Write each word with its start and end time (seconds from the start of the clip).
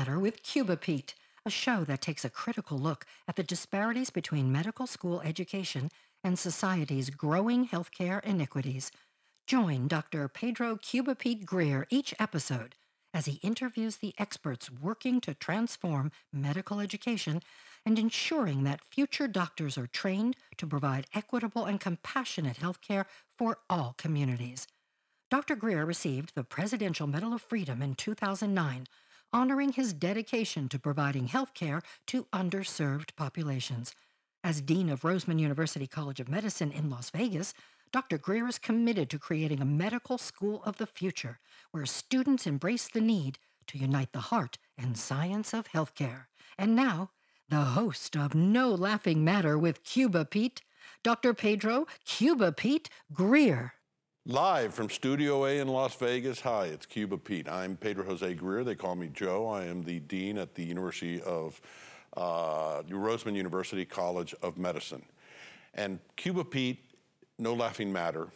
Matter 0.00 0.18
with 0.18 0.42
Cuba 0.42 0.78
Pete, 0.78 1.14
a 1.44 1.50
show 1.50 1.84
that 1.84 2.00
takes 2.00 2.24
a 2.24 2.30
critical 2.30 2.78
look 2.78 3.04
at 3.28 3.36
the 3.36 3.42
disparities 3.42 4.08
between 4.08 4.50
medical 4.50 4.86
school 4.86 5.20
education 5.20 5.90
and 6.24 6.38
society's 6.38 7.10
growing 7.10 7.68
healthcare 7.68 8.24
iniquities. 8.24 8.90
Join 9.46 9.88
Dr. 9.88 10.26
Pedro 10.28 10.76
Cuba 10.76 11.14
Pete 11.14 11.44
Greer 11.44 11.86
each 11.90 12.14
episode 12.18 12.76
as 13.12 13.26
he 13.26 13.40
interviews 13.42 13.98
the 13.98 14.14
experts 14.16 14.70
working 14.70 15.20
to 15.20 15.34
transform 15.34 16.12
medical 16.32 16.80
education 16.80 17.42
and 17.84 17.98
ensuring 17.98 18.64
that 18.64 18.80
future 18.80 19.28
doctors 19.28 19.76
are 19.76 19.86
trained 19.86 20.34
to 20.56 20.66
provide 20.66 21.08
equitable 21.12 21.66
and 21.66 21.78
compassionate 21.78 22.56
health 22.56 22.80
care 22.80 23.04
for 23.36 23.58
all 23.68 23.94
communities. 23.98 24.66
Dr. 25.30 25.56
Greer 25.56 25.84
received 25.84 26.34
the 26.34 26.42
Presidential 26.42 27.06
Medal 27.06 27.34
of 27.34 27.42
Freedom 27.42 27.82
in 27.82 27.94
2009, 27.94 28.86
honoring 29.32 29.72
his 29.72 29.92
dedication 29.92 30.68
to 30.68 30.78
providing 30.78 31.28
health 31.28 31.54
care 31.54 31.82
to 32.06 32.26
underserved 32.32 33.14
populations. 33.16 33.94
As 34.42 34.60
Dean 34.60 34.88
of 34.88 35.02
Roseman 35.02 35.38
University 35.38 35.86
College 35.86 36.20
of 36.20 36.28
Medicine 36.28 36.72
in 36.72 36.90
Las 36.90 37.10
Vegas, 37.10 37.52
Dr. 37.92 38.18
Greer 38.18 38.46
is 38.46 38.58
committed 38.58 39.10
to 39.10 39.18
creating 39.18 39.60
a 39.60 39.64
medical 39.64 40.16
school 40.16 40.62
of 40.64 40.78
the 40.78 40.86
future 40.86 41.40
where 41.72 41.86
students 41.86 42.46
embrace 42.46 42.88
the 42.88 43.00
need 43.00 43.38
to 43.66 43.78
unite 43.78 44.12
the 44.12 44.20
heart 44.20 44.58
and 44.78 44.96
science 44.96 45.52
of 45.52 45.68
healthcare. 45.68 46.26
And 46.58 46.76
now, 46.76 47.10
the 47.48 47.56
host 47.56 48.16
of 48.16 48.34
No 48.34 48.70
Laughing 48.70 49.24
Matter 49.24 49.58
with 49.58 49.82
Cuba 49.82 50.24
Pete, 50.24 50.62
Dr. 51.02 51.34
Pedro 51.34 51.86
Cuba 52.04 52.52
Pete 52.52 52.88
Greer. 53.12 53.74
Live 54.26 54.74
from 54.74 54.90
Studio 54.90 55.46
A 55.46 55.60
in 55.60 55.68
Las 55.68 55.94
Vegas. 55.94 56.42
Hi, 56.42 56.66
it's 56.66 56.84
Cuba 56.84 57.16
Pete. 57.16 57.48
I'm 57.48 57.74
Pedro 57.74 58.04
Jose 58.04 58.34
Greer. 58.34 58.64
They 58.64 58.74
call 58.74 58.94
me 58.94 59.08
Joe. 59.14 59.48
I 59.48 59.64
am 59.64 59.82
the 59.82 59.98
Dean 60.00 60.36
at 60.36 60.54
the 60.54 60.62
University 60.62 61.22
of 61.22 61.58
uh, 62.18 62.82
Roseman 62.82 63.34
University 63.34 63.86
College 63.86 64.34
of 64.42 64.58
Medicine. 64.58 65.02
And 65.72 66.00
Cuba 66.16 66.44
Pete, 66.44 66.84
No 67.38 67.54
Laughing 67.54 67.90
Matter, 67.90 68.28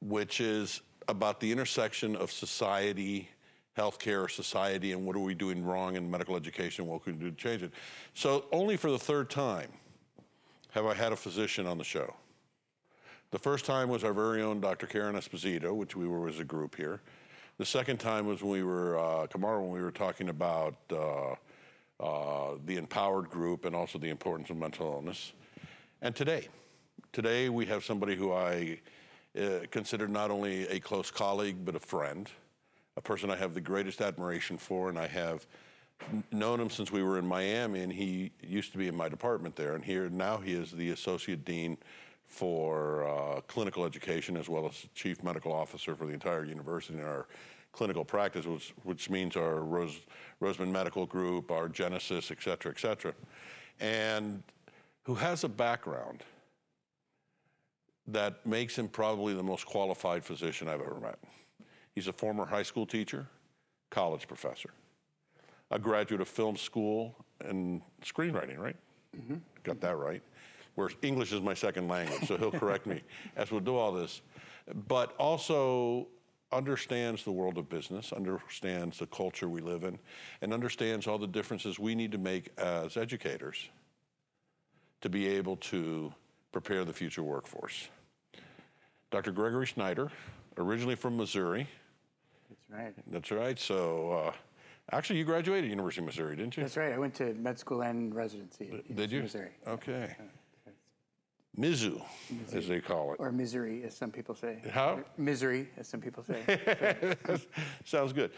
which 0.00 0.40
is 0.40 0.80
about 1.08 1.40
the 1.40 1.50
intersection 1.50 2.14
of 2.14 2.30
society, 2.30 3.28
healthcare, 3.76 4.30
society, 4.30 4.92
and 4.92 5.04
what 5.04 5.16
are 5.16 5.20
we 5.20 5.34
doing 5.34 5.64
wrong 5.64 5.96
in 5.96 6.08
medical 6.08 6.36
education, 6.36 6.86
what 6.86 7.02
can 7.02 7.18
we 7.18 7.24
do 7.24 7.30
to 7.32 7.36
change 7.36 7.64
it. 7.64 7.72
So 8.14 8.44
only 8.52 8.76
for 8.76 8.92
the 8.92 8.98
third 8.98 9.28
time 9.28 9.72
have 10.70 10.86
I 10.86 10.94
had 10.94 11.10
a 11.10 11.16
physician 11.16 11.66
on 11.66 11.78
the 11.78 11.84
show. 11.84 12.14
The 13.36 13.42
first 13.42 13.66
time 13.66 13.90
was 13.90 14.02
our 14.02 14.14
very 14.14 14.40
own 14.40 14.62
Dr. 14.62 14.86
Karen 14.86 15.14
Esposito, 15.14 15.76
which 15.76 15.94
we 15.94 16.08
were 16.08 16.26
as 16.26 16.40
a 16.40 16.44
group 16.44 16.74
here. 16.74 17.02
The 17.58 17.66
second 17.66 17.98
time 17.98 18.26
was 18.26 18.40
when 18.40 18.50
we 18.50 18.62
were, 18.62 18.98
uh, 18.98 19.26
Kamara, 19.26 19.60
when 19.60 19.72
we 19.72 19.82
were 19.82 19.90
talking 19.90 20.30
about 20.30 20.74
uh, 20.90 21.34
uh, 22.00 22.54
the 22.64 22.78
empowered 22.78 23.28
group 23.28 23.66
and 23.66 23.76
also 23.76 23.98
the 23.98 24.08
importance 24.08 24.48
of 24.48 24.56
mental 24.56 24.90
illness. 24.90 25.34
And 26.00 26.16
today, 26.16 26.48
today 27.12 27.50
we 27.50 27.66
have 27.66 27.84
somebody 27.84 28.16
who 28.16 28.32
I 28.32 28.80
uh, 29.38 29.66
consider 29.70 30.08
not 30.08 30.30
only 30.30 30.66
a 30.68 30.80
close 30.80 31.10
colleague, 31.10 31.56
but 31.62 31.76
a 31.76 31.80
friend, 31.80 32.30
a 32.96 33.02
person 33.02 33.30
I 33.30 33.36
have 33.36 33.52
the 33.52 33.60
greatest 33.60 34.00
admiration 34.00 34.56
for, 34.56 34.88
and 34.88 34.98
I 34.98 35.08
have 35.08 35.46
known 36.32 36.58
him 36.58 36.70
since 36.70 36.90
we 36.90 37.02
were 37.02 37.18
in 37.18 37.26
Miami, 37.26 37.80
and 37.80 37.92
he 37.92 38.32
used 38.40 38.72
to 38.72 38.78
be 38.78 38.88
in 38.88 38.96
my 38.96 39.10
department 39.10 39.56
there, 39.56 39.74
and 39.74 39.84
here 39.84 40.08
now 40.08 40.38
he 40.38 40.54
is 40.54 40.70
the 40.70 40.88
associate 40.88 41.44
dean 41.44 41.76
for 42.26 43.06
uh, 43.06 43.40
clinical 43.42 43.84
education 43.84 44.36
as 44.36 44.48
well 44.48 44.66
as 44.66 44.86
chief 44.94 45.22
medical 45.22 45.52
officer 45.52 45.94
for 45.94 46.06
the 46.06 46.12
entire 46.12 46.44
university 46.44 46.98
in 46.98 47.04
our 47.04 47.26
clinical 47.72 48.04
practice, 48.04 48.46
which, 48.46 48.74
which 48.84 49.10
means 49.10 49.36
our 49.36 49.62
Rose, 49.62 50.00
Roseman 50.42 50.70
Medical 50.70 51.06
Group, 51.06 51.50
our 51.50 51.68
Genesis, 51.68 52.30
et 52.30 52.38
cetera, 52.42 52.72
et 52.72 52.78
cetera, 52.78 53.12
and 53.80 54.42
who 55.02 55.14
has 55.14 55.44
a 55.44 55.48
background 55.48 56.22
that 58.08 58.44
makes 58.46 58.76
him 58.76 58.88
probably 58.88 59.34
the 59.34 59.42
most 59.42 59.66
qualified 59.66 60.24
physician 60.24 60.68
I've 60.68 60.80
ever 60.80 60.98
met. 61.00 61.18
He's 61.94 62.08
a 62.08 62.12
former 62.12 62.46
high 62.46 62.62
school 62.62 62.86
teacher, 62.86 63.26
college 63.90 64.26
professor, 64.26 64.70
a 65.70 65.78
graduate 65.78 66.20
of 66.20 66.28
film 66.28 66.56
school 66.56 67.14
and 67.44 67.82
screenwriting, 68.04 68.58
right? 68.58 68.76
Mm-hmm. 69.16 69.36
Got 69.62 69.80
that 69.80 69.96
right 69.96 70.22
where 70.76 70.90
English 71.02 71.32
is 71.32 71.40
my 71.40 71.54
second 71.54 71.88
language, 71.88 72.28
so 72.28 72.36
he'll 72.36 72.52
correct 72.52 72.86
me 72.86 73.02
as 73.36 73.50
we'll 73.50 73.60
do 73.60 73.76
all 73.76 73.92
this. 73.92 74.20
But 74.86 75.14
also 75.16 76.06
understands 76.52 77.24
the 77.24 77.32
world 77.32 77.58
of 77.58 77.68
business, 77.68 78.12
understands 78.12 78.98
the 78.98 79.06
culture 79.06 79.48
we 79.48 79.60
live 79.60 79.82
in, 79.82 79.98
and 80.42 80.54
understands 80.54 81.06
all 81.06 81.18
the 81.18 81.26
differences 81.26 81.78
we 81.78 81.94
need 81.94 82.12
to 82.12 82.18
make 82.18 82.50
as 82.58 82.96
educators 82.96 83.68
to 85.00 85.08
be 85.08 85.26
able 85.26 85.56
to 85.56 86.12
prepare 86.52 86.84
the 86.84 86.92
future 86.92 87.22
workforce. 87.22 87.88
Dr. 89.10 89.32
Gregory 89.32 89.66
Schneider, 89.66 90.10
originally 90.58 90.94
from 90.94 91.16
Missouri. 91.16 91.66
That's 92.48 92.70
right. 92.70 92.94
That's 93.10 93.30
right. 93.30 93.58
So, 93.58 94.10
uh, 94.12 94.32
actually, 94.92 95.18
you 95.18 95.24
graduated 95.24 95.70
University 95.70 96.00
of 96.00 96.06
Missouri, 96.06 96.36
didn't 96.36 96.56
you? 96.56 96.62
That's 96.62 96.76
right. 96.76 96.92
I 96.92 96.98
went 96.98 97.14
to 97.14 97.34
med 97.34 97.58
school 97.58 97.82
and 97.82 98.14
residency 98.14 98.82
Did 98.94 99.10
you? 99.10 99.22
Missouri. 99.22 99.50
Okay. 99.66 100.16
Mizzou, 101.58 102.02
as 102.52 102.68
they 102.68 102.80
call 102.80 103.12
it. 103.12 103.16
Or 103.18 103.32
misery, 103.32 103.82
as 103.84 103.96
some 103.96 104.10
people 104.10 104.34
say. 104.34 104.58
How? 104.70 105.00
Misery, 105.16 105.68
as 105.78 105.88
some 105.88 106.00
people 106.00 106.22
say. 106.22 107.16
Sounds 107.84 108.12
good. 108.12 108.30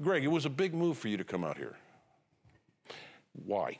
Greg, 0.00 0.22
it 0.22 0.28
was 0.28 0.44
a 0.44 0.50
big 0.50 0.74
move 0.74 0.96
for 0.96 1.08
you 1.08 1.16
to 1.16 1.24
come 1.24 1.44
out 1.44 1.56
here. 1.56 1.76
Why? 3.32 3.78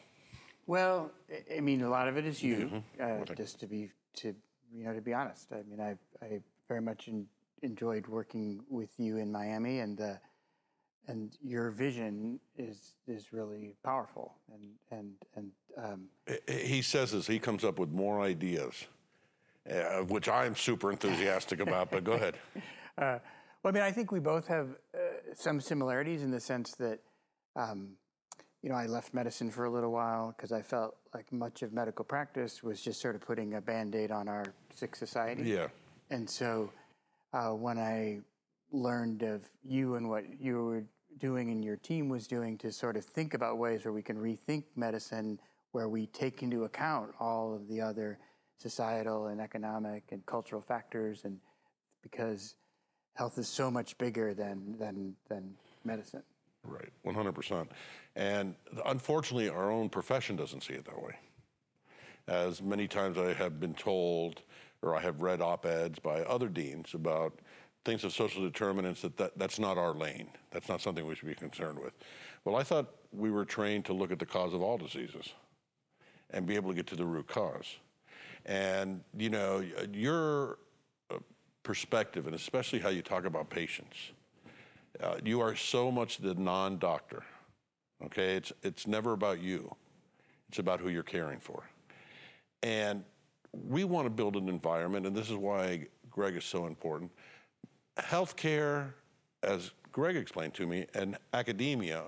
well, 0.66 1.10
I- 1.54 1.60
mean, 1.60 1.82
a 1.82 1.88
lot 1.90 2.08
of 2.08 2.16
it 2.16 2.24
is 2.26 2.42
you. 2.42 2.82
Uh, 3.00 3.24
just 3.36 3.60
to 3.60 3.66
be 3.66 3.90
to 4.16 4.34
you 4.74 4.84
know 4.84 4.94
to 4.94 5.00
be 5.00 5.12
honest. 5.14 5.52
I 5.52 5.62
mean, 5.68 5.80
I 5.80 5.96
I 6.24 6.40
very 6.68 6.80
much 6.80 7.08
en- 7.08 7.26
enjoyed 7.62 8.06
working 8.06 8.64
with 8.68 8.90
you 8.98 9.18
in 9.18 9.30
Miami, 9.30 9.80
and 9.80 10.00
uh, 10.00 10.14
and 11.08 11.36
your 11.42 11.70
vision 11.70 12.40
is 12.56 12.94
is 13.06 13.32
really 13.32 13.74
powerful, 13.84 14.34
and 14.52 14.62
and 14.90 15.12
and 15.36 15.50
um, 15.76 16.06
He 16.48 16.82
says 16.82 17.12
this, 17.12 17.26
he 17.26 17.38
comes 17.38 17.64
up 17.64 17.78
with 17.78 17.90
more 17.90 18.20
ideas, 18.20 18.86
uh, 19.70 20.00
which 20.00 20.28
I'm 20.28 20.56
super 20.56 20.90
enthusiastic 20.90 21.60
about, 21.60 21.90
but 21.90 22.04
go 22.04 22.12
ahead. 22.12 22.36
Uh, 22.98 23.18
well, 23.62 23.72
I 23.72 23.74
mean, 23.74 23.82
I 23.82 23.90
think 23.90 24.12
we 24.12 24.20
both 24.20 24.46
have 24.48 24.68
uh, 24.94 24.98
some 25.34 25.62
similarities 25.62 26.22
in 26.22 26.30
the 26.30 26.40
sense 26.40 26.72
that, 26.72 26.98
um, 27.56 27.92
you 28.60 28.68
know, 28.68 28.74
I 28.74 28.84
left 28.84 29.14
medicine 29.14 29.50
for 29.50 29.64
a 29.64 29.70
little 29.70 29.90
while 29.92 30.34
because 30.36 30.52
I 30.52 30.60
felt 30.60 30.96
like 31.14 31.32
much 31.32 31.62
of 31.62 31.72
medical 31.72 32.04
practice 32.04 32.62
was 32.62 32.82
just 32.82 33.00
sort 33.00 33.14
of 33.14 33.22
putting 33.22 33.54
a 33.54 33.62
band 33.62 33.94
aid 33.94 34.10
on 34.10 34.28
our 34.28 34.44
sick 34.74 34.94
society. 34.94 35.44
Yeah. 35.44 35.68
And 36.10 36.28
so 36.28 36.70
uh, 37.32 37.50
when 37.50 37.78
I 37.78 38.20
learned 38.72 39.22
of 39.22 39.42
you 39.64 39.94
and 39.94 40.08
what 40.08 40.24
you 40.40 40.64
were 40.64 40.84
doing 41.18 41.50
and 41.50 41.64
your 41.64 41.76
team 41.76 42.08
was 42.08 42.26
doing 42.26 42.58
to 42.58 42.72
sort 42.72 42.96
of 42.96 43.04
think 43.04 43.34
about 43.34 43.58
ways 43.58 43.84
where 43.84 43.92
we 43.92 44.02
can 44.02 44.16
rethink 44.16 44.64
medicine, 44.76 45.38
where 45.72 45.88
we 45.88 46.06
take 46.06 46.42
into 46.42 46.64
account 46.64 47.10
all 47.18 47.54
of 47.54 47.66
the 47.68 47.80
other 47.80 48.18
societal 48.58 49.26
and 49.26 49.40
economic 49.40 50.04
and 50.12 50.24
cultural 50.26 50.62
factors, 50.62 51.24
and 51.24 51.38
because 52.02 52.54
health 53.14 53.38
is 53.38 53.48
so 53.48 53.70
much 53.70 53.98
bigger 53.98 54.32
than 54.34 54.76
than 54.78 55.14
than 55.28 55.54
medicine. 55.84 56.22
Right, 56.64 56.92
100%. 57.04 57.66
And 58.14 58.54
unfortunately, 58.86 59.48
our 59.48 59.72
own 59.72 59.88
profession 59.88 60.36
doesn't 60.36 60.62
see 60.62 60.74
it 60.74 60.84
that 60.84 61.02
way. 61.02 61.16
As 62.28 62.62
many 62.62 62.86
times 62.86 63.18
I 63.18 63.32
have 63.32 63.58
been 63.58 63.74
told, 63.74 64.42
or 64.80 64.94
I 64.94 65.00
have 65.00 65.22
read 65.22 65.40
op 65.40 65.66
eds 65.66 65.98
by 65.98 66.20
other 66.20 66.48
deans 66.48 66.94
about 66.94 67.40
things 67.84 68.04
of 68.04 68.12
social 68.12 68.44
determinants 68.44 69.02
that, 69.02 69.16
that 69.16 69.36
that's 69.36 69.58
not 69.58 69.76
our 69.76 69.92
lane. 69.92 70.28
That's 70.52 70.68
not 70.68 70.80
something 70.80 71.04
we 71.04 71.16
should 71.16 71.26
be 71.26 71.34
concerned 71.34 71.80
with. 71.80 71.94
Well, 72.44 72.54
I 72.54 72.62
thought 72.62 72.94
we 73.10 73.32
were 73.32 73.44
trained 73.44 73.84
to 73.86 73.92
look 73.92 74.12
at 74.12 74.20
the 74.20 74.26
cause 74.26 74.54
of 74.54 74.62
all 74.62 74.78
diseases 74.78 75.32
and 76.32 76.46
be 76.46 76.56
able 76.56 76.70
to 76.70 76.76
get 76.76 76.86
to 76.88 76.96
the 76.96 77.04
root 77.04 77.26
cause. 77.26 77.76
And, 78.44 79.02
you 79.16 79.30
know, 79.30 79.64
your 79.92 80.58
uh, 81.10 81.18
perspective, 81.62 82.26
and 82.26 82.34
especially 82.34 82.80
how 82.80 82.88
you 82.88 83.02
talk 83.02 83.24
about 83.24 83.50
patients, 83.50 83.96
uh, 85.00 85.16
you 85.24 85.40
are 85.40 85.54
so 85.54 85.90
much 85.90 86.18
the 86.18 86.34
non-doctor. 86.34 87.22
Okay, 88.04 88.34
it's 88.34 88.52
it's 88.62 88.86
never 88.86 89.12
about 89.12 89.40
you. 89.40 89.72
It's 90.48 90.58
about 90.58 90.80
who 90.80 90.88
you're 90.88 91.04
caring 91.04 91.38
for. 91.38 91.62
And 92.62 93.04
we 93.52 93.84
want 93.84 94.06
to 94.06 94.10
build 94.10 94.36
an 94.36 94.48
environment, 94.48 95.06
and 95.06 95.14
this 95.14 95.30
is 95.30 95.36
why 95.36 95.86
Greg 96.10 96.36
is 96.36 96.44
so 96.44 96.66
important. 96.66 97.10
Healthcare, 97.98 98.92
as 99.42 99.70
Greg 99.92 100.16
explained 100.16 100.54
to 100.54 100.66
me, 100.66 100.86
and 100.94 101.16
academia 101.32 102.02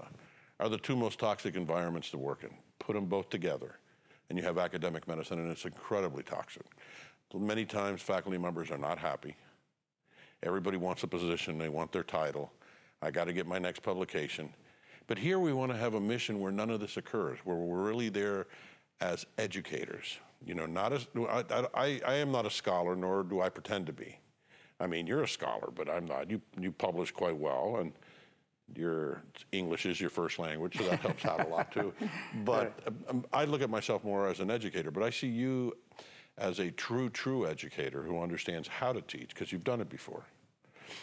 are 0.59 0.69
the 0.69 0.79
two 0.79 0.97
most 0.97 1.19
toxic 1.19 1.57
environments 1.57 2.11
to 2.11 2.19
work 2.19 2.43
in. 2.43 2.51
Put 2.79 2.95
them 2.95 3.07
both 3.07 3.31
together. 3.31 3.79
And 4.29 4.39
you 4.39 4.45
have 4.45 4.59
academic 4.59 5.07
medicine, 5.07 5.39
and 5.39 5.51
it's 5.51 5.65
incredibly 5.65 6.23
toxic. 6.23 6.65
Many 7.35 7.65
times, 7.65 8.01
faculty 8.01 8.39
members 8.39 8.71
are 8.71 8.79
not 8.79 8.99
happy. 8.99 9.35
Everybody 10.45 10.77
wants 10.77 11.03
a 11.03 11.09
position, 11.09 11.59
they 11.59 11.69
want 11.69 11.91
their 11.91 12.05
title. 12.05 12.53
I 13.03 13.11
got 13.11 13.25
to 13.25 13.33
get 13.33 13.47
my 13.47 13.59
next 13.59 13.83
publication. 13.83 14.55
But 15.07 15.19
here 15.19 15.39
we 15.39 15.53
want 15.53 15.73
to 15.73 15.77
have 15.77 15.95
a 15.95 16.01
mission 16.01 16.41
where 16.41 16.53
none 16.53 16.71
of 16.71 16.81
this 16.81 16.97
occurs, 16.97 17.39
where 17.45 17.57
we're 17.57 17.83
really 17.83 18.09
there 18.09 18.47
as 19.01 19.27
educators. 19.37 20.19
You 20.47 20.55
know, 20.55 20.67
not 20.67 20.93
as 20.93 21.07
I, 21.17 21.45
I, 21.75 22.01
I 22.07 22.15
am 22.15 22.31
not 22.31 22.47
a 22.47 22.51
scholar, 22.51 22.95
nor 22.95 23.23
do 23.23 23.41
I 23.41 23.49
pretend 23.49 23.87
to 23.87 23.93
be. 23.93 24.19
I 24.81 24.87
mean, 24.87 25.07
you're 25.07 25.23
a 25.23 25.29
scholar, 25.29 25.71
but 25.75 25.89
I'm 25.89 26.07
not. 26.07 26.31
You 26.31 26.41
you 26.59 26.73
publish 26.73 27.11
quite 27.11 27.37
well, 27.37 27.77
and 27.81 27.93
your 28.75 29.23
English 29.53 29.87
is 29.87 30.01
your 30.01 30.11
first 30.11 30.39
language, 30.39 30.77
so 30.77 30.85
that 30.85 31.01
helps 31.01 31.25
out 31.25 31.47
a 31.47 31.49
lot 31.49 31.73
too. 31.73 31.93
But 32.45 32.79
um, 33.09 33.25
I 33.33 33.45
look 33.45 33.63
at 33.63 33.71
myself 33.71 34.05
more 34.05 34.29
as 34.29 34.41
an 34.41 34.51
educator, 34.51 34.91
but 34.91 35.03
I 35.03 35.11
see 35.11 35.29
you 35.29 35.77
as 36.39 36.59
a 36.59 36.71
true, 36.71 37.11
true 37.11 37.47
educator 37.47 38.03
who 38.03 38.21
understands 38.21 38.67
how 38.67 38.93
to 38.93 39.01
teach 39.03 39.31
because 39.31 39.53
you've 39.53 39.65
done 39.65 39.81
it 39.81 39.89
before. 39.89 40.25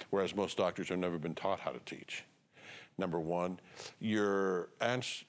Whereas 0.09 0.35
most 0.35 0.57
doctors 0.57 0.89
have 0.89 0.99
never 0.99 1.17
been 1.17 1.35
taught 1.35 1.59
how 1.59 1.71
to 1.71 1.79
teach. 1.85 2.25
Number 2.97 3.19
one, 3.19 3.59
you're 3.99 4.69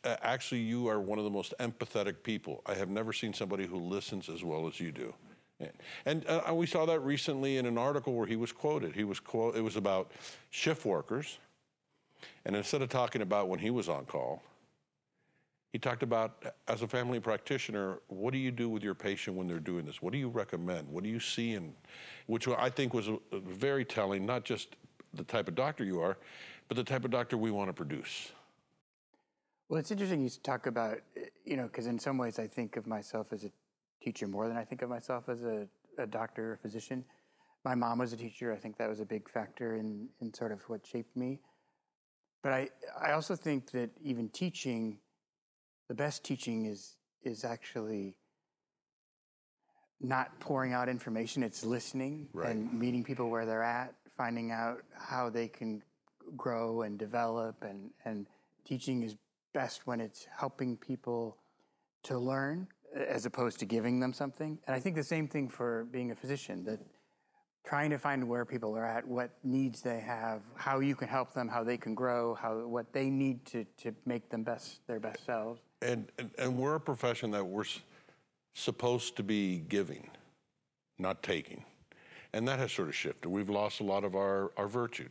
actually 0.04 0.60
you 0.60 0.88
are 0.88 1.00
one 1.00 1.18
of 1.18 1.24
the 1.24 1.30
most 1.30 1.54
empathetic 1.60 2.22
people. 2.22 2.62
I 2.66 2.74
have 2.74 2.90
never 2.90 3.12
seen 3.12 3.32
somebody 3.32 3.66
who 3.66 3.76
listens 3.76 4.28
as 4.28 4.42
well 4.42 4.66
as 4.66 4.80
you 4.80 4.92
do. 4.92 5.14
And 6.06 6.26
uh, 6.26 6.52
we 6.52 6.66
saw 6.66 6.86
that 6.86 7.00
recently 7.00 7.56
in 7.56 7.66
an 7.66 7.78
article 7.78 8.14
where 8.14 8.26
he 8.26 8.34
was 8.34 8.50
quoted. 8.50 8.96
He 8.96 9.04
was 9.04 9.20
quote. 9.20 9.56
It 9.56 9.60
was 9.60 9.76
about 9.76 10.10
shift 10.50 10.84
workers, 10.84 11.38
and 12.44 12.56
instead 12.56 12.82
of 12.82 12.88
talking 12.88 13.22
about 13.22 13.48
when 13.48 13.58
he 13.58 13.70
was 13.70 13.88
on 13.88 14.04
call, 14.04 14.42
he 15.72 15.78
talked 15.78 16.02
about 16.02 16.44
as 16.68 16.82
a 16.82 16.88
family 16.88 17.18
practitioner, 17.18 18.00
what 18.08 18.32
do 18.32 18.38
you 18.38 18.50
do 18.50 18.68
with 18.68 18.82
your 18.82 18.94
patient 18.94 19.36
when 19.36 19.48
they're 19.48 19.58
doing 19.58 19.86
this? 19.86 20.02
What 20.02 20.12
do 20.12 20.18
you 20.18 20.28
recommend? 20.28 20.86
What 20.88 21.02
do 21.02 21.08
you 21.08 21.20
see? 21.20 21.54
And 21.54 21.72
which 22.26 22.46
I 22.46 22.68
think 22.68 22.92
was 22.92 23.08
very 23.32 23.84
telling, 23.84 24.26
not 24.26 24.44
just 24.44 24.76
the 25.14 25.24
type 25.24 25.48
of 25.48 25.54
doctor 25.54 25.84
you 25.84 26.00
are, 26.00 26.18
but 26.68 26.76
the 26.76 26.84
type 26.84 27.04
of 27.04 27.10
doctor 27.10 27.38
we 27.38 27.50
want 27.50 27.68
to 27.70 27.72
produce. 27.72 28.32
Well, 29.68 29.80
it's 29.80 29.90
interesting 29.90 30.20
you 30.20 30.28
talk 30.42 30.66
about, 30.66 30.98
you 31.46 31.56
know, 31.56 31.64
because 31.64 31.86
in 31.86 31.98
some 31.98 32.18
ways 32.18 32.38
I 32.38 32.46
think 32.46 32.76
of 32.76 32.86
myself 32.86 33.32
as 33.32 33.44
a 33.44 33.50
teacher 34.02 34.26
more 34.26 34.48
than 34.48 34.58
I 34.58 34.64
think 34.64 34.82
of 34.82 34.90
myself 34.90 35.30
as 35.30 35.42
a, 35.42 35.66
a 35.96 36.06
doctor 36.06 36.52
or 36.52 36.56
physician. 36.58 37.04
My 37.64 37.74
mom 37.74 37.98
was 37.98 38.12
a 38.12 38.16
teacher. 38.16 38.52
I 38.52 38.56
think 38.56 38.76
that 38.76 38.90
was 38.90 39.00
a 39.00 39.06
big 39.06 39.30
factor 39.30 39.76
in, 39.76 40.08
in 40.20 40.34
sort 40.34 40.52
of 40.52 40.60
what 40.68 40.86
shaped 40.86 41.16
me. 41.16 41.40
But 42.42 42.52
I, 42.52 42.68
I 43.00 43.12
also 43.12 43.36
think 43.36 43.70
that 43.70 43.90
even 44.02 44.28
teaching, 44.28 44.98
the 45.88 45.94
best 45.94 46.24
teaching 46.24 46.66
is 46.66 46.96
is 47.22 47.44
actually 47.44 48.16
not 50.00 50.38
pouring 50.40 50.72
out 50.72 50.88
information. 50.88 51.44
It's 51.44 51.64
listening 51.64 52.28
right. 52.32 52.50
and 52.50 52.72
meeting 52.72 53.04
people 53.04 53.30
where 53.30 53.46
they're 53.46 53.62
at, 53.62 53.94
finding 54.16 54.50
out 54.50 54.82
how 54.92 55.30
they 55.30 55.46
can 55.46 55.82
grow 56.36 56.82
and 56.82 56.98
develop, 56.98 57.62
and 57.62 57.90
and 58.04 58.26
teaching 58.64 59.02
is 59.02 59.14
best 59.54 59.86
when 59.86 60.00
it's 60.00 60.26
helping 60.36 60.76
people 60.76 61.36
to 62.04 62.18
learn 62.18 62.66
as 62.94 63.26
opposed 63.26 63.58
to 63.60 63.64
giving 63.64 64.00
them 64.00 64.12
something. 64.12 64.58
And 64.66 64.74
I 64.74 64.80
think 64.80 64.96
the 64.96 65.04
same 65.04 65.28
thing 65.28 65.48
for 65.48 65.84
being 65.84 66.10
a 66.10 66.14
physician 66.14 66.64
that 66.64 66.80
trying 67.64 67.90
to 67.90 67.98
find 67.98 68.26
where 68.28 68.44
people 68.44 68.76
are 68.76 68.84
at, 68.84 69.06
what 69.06 69.30
needs 69.44 69.82
they 69.82 70.00
have, 70.00 70.42
how 70.54 70.80
you 70.80 70.94
can 70.94 71.08
help 71.08 71.32
them, 71.32 71.48
how 71.48 71.62
they 71.62 71.76
can 71.76 71.94
grow, 71.94 72.34
how 72.34 72.66
what 72.66 72.92
they 72.92 73.08
need 73.08 73.44
to 73.46 73.64
to 73.78 73.94
make 74.06 74.28
them 74.30 74.42
best 74.42 74.86
their 74.86 75.00
best 75.00 75.24
selves. 75.24 75.60
And 75.80 76.10
and, 76.18 76.30
and 76.38 76.58
we're 76.58 76.74
a 76.74 76.80
profession 76.80 77.30
that 77.32 77.44
we're 77.44 77.64
supposed 78.54 79.16
to 79.16 79.22
be 79.22 79.58
giving, 79.58 80.10
not 80.98 81.22
taking. 81.22 81.64
And 82.34 82.48
that 82.48 82.58
has 82.58 82.72
sort 82.72 82.88
of 82.88 82.94
shifted. 82.94 83.28
We've 83.28 83.50
lost 83.50 83.80
a 83.80 83.84
lot 83.84 84.04
of 84.04 84.16
our, 84.16 84.52
our 84.56 84.68
virtues 84.68 85.10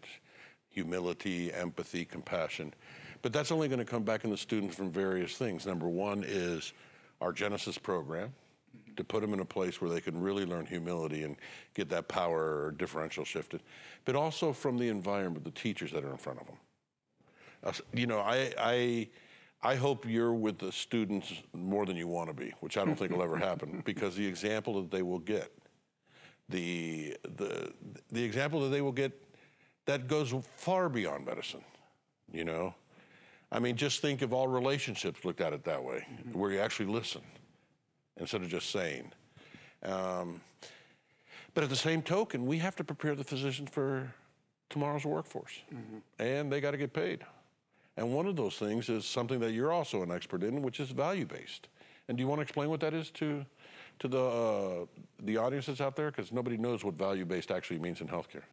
humility, 0.70 1.52
empathy, 1.52 2.06
compassion. 2.06 2.74
But 3.22 3.34
that's 3.34 3.52
only 3.52 3.68
going 3.68 3.80
to 3.80 3.86
come 3.86 4.04
back 4.04 4.24
in 4.24 4.30
the 4.30 4.38
students 4.38 4.74
from 4.74 4.90
various 4.90 5.36
things. 5.36 5.66
Number 5.66 5.90
one 5.90 6.24
is 6.26 6.72
our 7.20 7.34
Genesis 7.34 7.78
program 7.78 8.34
to 8.98 9.04
put 9.04 9.22
them 9.22 9.34
in 9.34 9.40
a 9.40 9.46
place 9.46 9.82
where 9.82 9.90
they 9.90 10.02
can 10.02 10.20
really 10.20 10.46
learn 10.46 10.66
humility 10.66 11.24
and 11.24 11.36
get 11.74 11.90
that 11.90 12.08
power 12.08 12.66
or 12.66 12.72
differential 12.72 13.26
shifted, 13.26 13.62
but 14.06 14.16
also 14.16 14.54
from 14.54 14.78
the 14.78 14.90
environment, 14.90 15.44
the 15.44 15.52
teachers 15.52 15.92
that 15.92 16.04
are 16.04 16.12
in 16.12 16.18
front 16.18 16.40
of 16.40 16.48
them. 16.48 16.58
Uh, 17.64 17.72
you 17.94 18.08
know, 18.08 18.20
I, 18.20 18.54
I, 18.58 19.10
I 19.62 19.76
hope 19.76 20.06
you're 20.08 20.34
with 20.34 20.58
the 20.58 20.72
students 20.72 21.32
more 21.54 21.86
than 21.86 21.96
you 21.96 22.08
want 22.08 22.30
to 22.30 22.34
be, 22.34 22.54
which 22.62 22.78
I 22.78 22.86
don't 22.86 22.96
think 22.96 23.12
will 23.12 23.24
ever 23.24 23.38
happen, 23.50 23.82
because 23.86 24.16
the 24.16 24.26
example 24.26 24.82
that 24.82 24.92
they 24.92 25.02
will 25.02 25.20
get, 25.20 25.52
the, 26.50 27.16
the, 27.38 27.72
the 28.12 28.24
example 28.24 28.62
that 28.62 28.70
they 28.70 28.82
will 28.82 28.92
get 28.92 29.12
that 29.86 30.08
goes 30.08 30.34
far 30.58 30.90
beyond 30.90 31.26
medicine, 31.26 31.64
you 32.32 32.44
know? 32.44 32.74
I 33.52 33.60
mean, 33.60 33.76
just 33.76 34.02
think 34.02 34.22
of 34.22 34.32
all 34.32 34.48
relationships 34.48 35.26
looked 35.26 35.42
at 35.42 35.54
it 35.54 35.64
that 35.66 35.84
way, 35.84 36.06
mm-hmm. 36.10 36.40
where 36.40 36.52
you 36.52 36.60
actually 36.60 36.86
listen 36.86 37.22
instead 38.22 38.42
of 38.42 38.48
just 38.48 38.70
saying. 38.70 39.12
Um, 39.84 40.40
but 41.54 41.66
at 41.66 41.70
the 41.70 41.76
same 41.76 42.02
token, 42.02 42.46
we 42.46 42.60
have 42.60 42.78
to 42.78 42.84
prepare 42.84 43.16
the 43.16 43.24
physicians 43.26 43.70
for 43.70 44.14
tomorrow's 44.70 45.04
workforce, 45.04 45.60
mm-hmm. 45.74 45.98
and 46.20 46.52
they 46.52 46.62
got 46.62 46.72
to 46.72 46.78
get 46.78 46.94
paid. 46.94 47.26
And 47.98 48.14
one 48.14 48.26
of 48.26 48.38
those 48.38 48.56
things 48.56 48.88
is 48.88 49.06
something 49.06 49.40
that 49.42 49.52
you're 49.52 49.74
also 49.74 50.02
an 50.02 50.12
expert 50.12 50.44
in, 50.44 50.62
which 50.62 50.80
is 50.80 50.92
value 50.92 51.26
based. 51.26 51.68
And 52.08 52.18
do 52.18 52.22
you 52.22 52.28
want 52.28 52.40
to 52.40 52.44
explain 52.44 52.70
what 52.70 52.80
that 52.80 52.94
is 52.94 53.10
to 53.12 53.46
to 54.00 54.08
the 54.08 54.24
uh, 54.24 54.86
the 55.24 55.38
audiences 55.38 55.82
out 55.82 55.96
there? 55.96 56.10
Because 56.10 56.32
nobody 56.32 56.58
knows 56.58 56.84
what 56.84 56.96
value 56.96 57.26
based 57.26 57.52
actually 57.52 57.80
means 57.80 58.00
in 58.00 58.08
healthcare. 58.08 58.44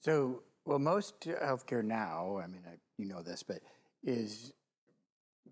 So, 0.00 0.42
well, 0.64 0.78
most 0.78 1.20
healthcare 1.20 1.84
now, 1.84 2.40
I 2.42 2.46
mean, 2.46 2.62
I, 2.66 2.74
you 2.96 3.06
know 3.06 3.22
this, 3.22 3.42
but 3.42 3.60
is 4.04 4.52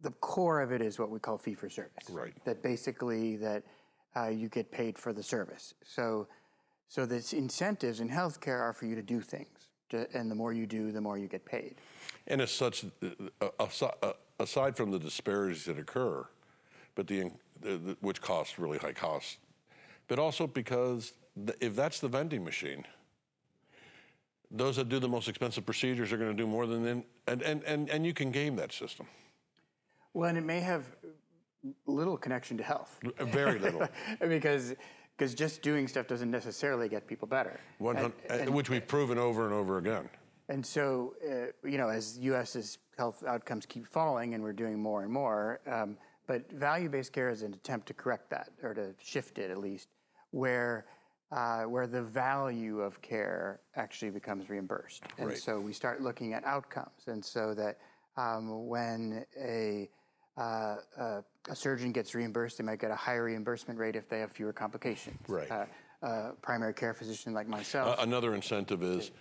the 0.03 0.11
core 0.11 0.61
of 0.61 0.73
it 0.73 0.83
is 0.83 0.99
what 0.99 1.11
we 1.11 1.19
call 1.19 1.39
fee 1.39 1.55
for 1.55 1.69
service. 1.69 2.11
Right. 2.11 2.33
That 2.45 2.63
basically 2.63 3.37
that 3.37 3.63
uh, 4.17 4.29
you 4.29 4.49
get 4.49 4.71
paid 4.71 4.99
for 4.99 5.13
the 5.13 5.23
service. 5.23 5.75
So, 5.85 6.27
so 6.89 7.07
the 7.07 7.17
incentives 7.37 8.01
in 8.01 8.09
healthcare 8.09 8.61
are 8.61 8.73
for 8.73 8.87
you 8.87 8.95
to 8.95 9.03
do 9.03 9.21
things, 9.21 9.69
to, 9.91 10.07
and 10.17 10.31
the 10.31 10.35
more 10.35 10.53
you 10.53 10.67
do, 10.67 10.91
the 10.93 11.01
more 11.01 11.19
you 11.19 11.27
get 11.27 11.45
paid. 11.45 11.77
And 12.27 12.41
as 12.41 12.51
such, 12.51 12.85
uh, 13.41 13.49
uh, 13.59 14.13
aside 14.41 14.77
from 14.77 14.91
the 14.91 14.99
disparities 14.99 15.65
that 15.67 15.79
occur, 15.79 16.27
but 16.95 17.07
the, 17.07 17.31
the 17.61 17.97
which 18.01 18.21
costs 18.21 18.59
really 18.59 18.79
high 18.79 18.93
costs, 18.93 19.37
but 20.09 20.19
also 20.19 20.47
because 20.47 21.13
the, 21.37 21.55
if 21.61 21.77
that's 21.77 22.01
the 22.01 22.09
vending 22.09 22.45
machine, 22.45 22.85
those 24.51 24.77
that 24.77 24.89
do 24.89 24.99
the 24.99 25.09
most 25.09 25.29
expensive 25.29 25.67
procedures 25.67 26.13
are 26.13 26.17
going 26.17 26.31
to 26.31 26.37
do 26.37 26.47
more 26.47 26.67
than 26.67 26.87
and 27.27 27.43
and 27.43 27.63
and 27.65 27.91
and 27.91 28.07
you 28.07 28.15
can 28.15 28.31
game 28.31 28.57
that 28.57 28.73
system. 28.73 29.07
Well, 30.15 30.29
and 30.29 30.39
it 30.39 30.45
may 30.45 30.61
have 30.61 30.85
little 31.87 32.17
connection 32.17 32.57
to 32.59 32.63
health. 32.63 32.99
Very 33.19 33.59
little. 33.59 33.89
because 34.21 34.75
because 35.17 35.35
just 35.35 35.63
doing 35.63 35.89
stuff 35.89 36.07
doesn't 36.07 36.31
necessarily 36.31 36.89
get 36.89 37.07
people 37.07 37.27
better. 37.27 37.59
And, 38.29 38.41
and, 38.41 38.55
which 38.55 38.69
we've 38.69 38.87
proven 38.87 39.17
over 39.17 39.47
and 39.47 39.55
over 39.55 39.79
again. 39.79 40.11
And 40.49 40.65
so, 40.65 41.15
uh, 41.27 41.69
you 41.69 41.79
know, 41.79 41.89
as 41.89 42.19
U.S.'s 42.19 42.79
health 42.97 43.25
outcomes 43.27 43.67
keep 43.67 43.87
falling, 43.87 44.35
and 44.35 44.43
we're 44.43 44.53
doing 44.53 44.79
more 44.79 45.03
and 45.03 45.13
more, 45.13 45.61
um, 45.67 45.97
but 46.27 46.51
value-based 46.53 47.13
care 47.13 47.31
is 47.31 47.43
an 47.43 47.55
attempt 47.55 47.87
to 47.89 47.95
correct 47.95 48.31
that, 48.31 48.51
or 48.63 48.75
to 48.75 48.95
shift 49.03 49.39
it 49.39 49.51
at 49.51 49.59
least, 49.59 49.89
where 50.31 50.87
uh, 51.33 51.63
where 51.63 51.89
the 51.89 52.03
value 52.03 52.81
of 52.81 53.03
care 53.03 53.61
actually 53.75 54.11
becomes 54.11 54.49
reimbursed. 54.49 55.03
And 55.19 55.31
right. 55.31 55.39
so 55.39 55.59
we 55.59 55.73
start 55.73 56.01
looking 56.01 56.35
at 56.35 56.45
outcomes, 56.45 57.09
and 57.09 57.25
so 57.25 57.53
that 57.55 57.79
um, 58.17 58.69
when 58.69 59.25
a 59.37 59.89
uh, 60.37 60.77
uh, 60.99 61.23
a 61.49 61.57
surgeon 61.57 61.93
gets 61.93 62.15
reimbursed, 62.15 62.59
they 62.59 62.65
might 62.65 62.81
get 62.81 62.91
a 62.91 62.97
higher 62.97 63.25
reimbursement 63.25 63.79
rate 63.79 63.97
if 63.97 64.09
they 64.09 64.19
have 64.19 64.33
fewer 64.33 64.53
complications. 64.53 65.19
Right. 65.29 65.51
Uh, 65.51 65.65
a 66.03 66.33
primary 66.43 66.75
care 66.75 66.93
physician 66.93 67.33
like 67.33 67.49
myself. 67.49 67.97
another 68.01 68.35
incentive 68.35 68.83
is 68.83 69.13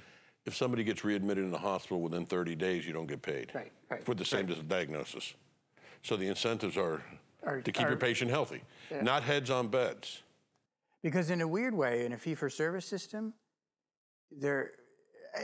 if 0.45 0.55
somebody 0.55 0.83
gets 0.83 1.03
readmitted 1.03 1.43
in 1.43 1.51
the 1.51 1.57
hospital 1.57 2.01
within 2.01 2.25
30 2.25 2.55
days, 2.55 2.85
you 2.85 2.93
don't 2.93 3.07
get 3.07 3.21
paid. 3.21 3.51
Right, 3.55 3.71
right. 3.89 4.03
For 4.03 4.13
the 4.13 4.25
same 4.25 4.47
right. 4.47 4.67
diagnosis. 4.67 5.33
So 6.03 6.17
the 6.17 6.27
incentives 6.27 6.77
are, 6.77 7.01
are 7.43 7.61
to 7.61 7.71
keep 7.71 7.85
are, 7.85 7.89
your 7.89 7.97
patient 7.97 8.29
healthy, 8.29 8.61
yeah. 8.91 9.01
not 9.01 9.23
heads 9.23 9.49
on 9.49 9.69
beds. 9.69 10.21
Because 11.01 11.29
in 11.29 11.41
a 11.41 11.47
weird 11.47 11.73
way, 11.73 12.05
in 12.05 12.13
a 12.13 12.17
fee-for-service 12.17 12.85
system, 12.85 13.33
there, 14.31 14.71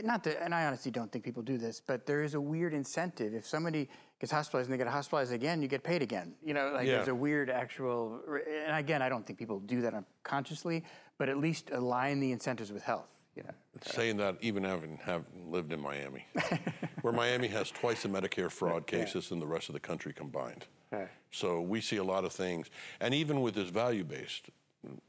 not 0.03 0.23
that, 0.23 0.43
and 0.43 0.53
I 0.53 0.65
honestly 0.65 0.91
don't 0.91 1.11
think 1.11 1.23
people 1.23 1.43
do 1.43 1.57
this, 1.57 1.81
but 1.85 2.05
there 2.05 2.23
is 2.23 2.33
a 2.33 2.41
weird 2.41 2.73
incentive. 2.73 3.33
If 3.33 3.47
somebody 3.47 3.89
gets 4.21 4.31
hospitalized 4.31 4.69
and 4.69 4.79
they 4.79 4.83
get 4.83 4.91
hospitalized 4.91 5.33
again, 5.33 5.63
you 5.63 5.67
get 5.67 5.83
paid 5.83 6.03
again. 6.03 6.33
You 6.45 6.53
know, 6.53 6.71
like 6.73 6.87
yeah. 6.87 6.97
there's 6.97 7.07
a 7.07 7.15
weird 7.15 7.49
actual, 7.49 8.21
and 8.67 8.77
again, 8.77 9.01
I 9.01 9.09
don't 9.09 9.25
think 9.25 9.39
people 9.39 9.59
do 9.59 9.81
that 9.81 9.95
consciously, 10.23 10.83
but 11.17 11.27
at 11.27 11.37
least 11.37 11.71
align 11.71 12.19
the 12.19 12.31
incentives 12.31 12.71
with 12.71 12.83
health. 12.83 13.09
You 13.35 13.43
know. 13.43 13.53
Saying 13.81 14.17
that, 14.17 14.35
even 14.41 14.63
having 14.63 14.97
have 15.05 15.23
lived 15.47 15.73
in 15.73 15.79
Miami, 15.79 16.25
where 17.01 17.13
Miami 17.13 17.47
has 17.47 17.71
twice 17.71 18.03
the 18.03 18.09
Medicare 18.09 18.51
fraud 18.51 18.85
cases 18.85 19.25
yeah. 19.25 19.29
than 19.29 19.39
the 19.39 19.47
rest 19.47 19.69
of 19.69 19.73
the 19.73 19.79
country 19.79 20.13
combined. 20.13 20.65
Okay. 20.93 21.07
So 21.31 21.61
we 21.61 21.81
see 21.81 21.95
a 21.95 22.03
lot 22.03 22.25
of 22.25 22.33
things, 22.33 22.69
and 22.99 23.13
even 23.13 23.41
with 23.41 23.55
this 23.55 23.69
value 23.69 24.03
based, 24.03 24.49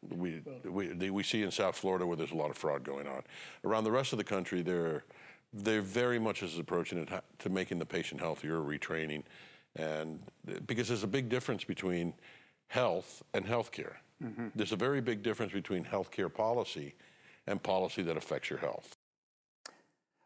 we, 0.08 0.40
we 0.64 1.10
we 1.10 1.22
see 1.22 1.42
in 1.42 1.50
South 1.50 1.76
Florida 1.76 2.06
where 2.06 2.16
there's 2.16 2.30
a 2.30 2.36
lot 2.36 2.50
of 2.50 2.56
fraud 2.56 2.84
going 2.84 3.08
on. 3.08 3.24
Around 3.64 3.84
the 3.84 3.92
rest 3.92 4.12
of 4.12 4.18
the 4.18 4.24
country, 4.24 4.62
they're 4.62 5.04
they're 5.52 5.82
very 5.82 6.18
much 6.18 6.42
is 6.42 6.58
approaching 6.58 6.98
it 6.98 7.08
to 7.38 7.48
making 7.48 7.78
the 7.78 7.86
patient 7.86 8.20
healthier, 8.20 8.58
retraining, 8.58 9.22
and 9.76 10.20
because 10.66 10.88
there's 10.88 11.02
a 11.02 11.08
big 11.08 11.28
difference 11.28 11.64
between 11.64 12.14
health 12.68 13.22
and 13.34 13.46
healthcare. 13.46 13.94
There's 14.54 14.72
a 14.72 14.76
very 14.76 15.00
big 15.00 15.22
difference 15.22 15.52
between 15.52 15.84
healthcare 15.84 16.32
policy 16.32 16.94
and 17.46 17.62
policy 17.62 18.02
that 18.02 18.16
affects 18.16 18.50
your 18.50 18.60
health. 18.60 18.96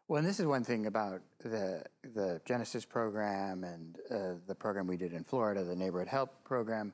Well, 0.09 0.18
and 0.18 0.26
this 0.26 0.38
is 0.38 0.47
one 0.47 0.62
thing 0.62 0.87
about 0.87 1.23
the 1.40 1.83
the 2.14 2.40
Genesis 2.45 2.85
program 2.85 3.64
and 3.64 3.99
uh, 4.11 4.38
the 4.47 4.54
program 4.54 4.87
we 4.87 4.97
did 4.97 5.12
in 5.12 5.25
Florida, 5.25 5.64
the 5.64 5.75
neighborhood 5.75 6.09
help 6.09 6.45
program, 6.45 6.92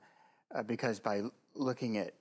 uh, 0.54 0.62
because 0.62 0.98
by 0.98 1.22
looking 1.54 1.98
at 1.98 2.14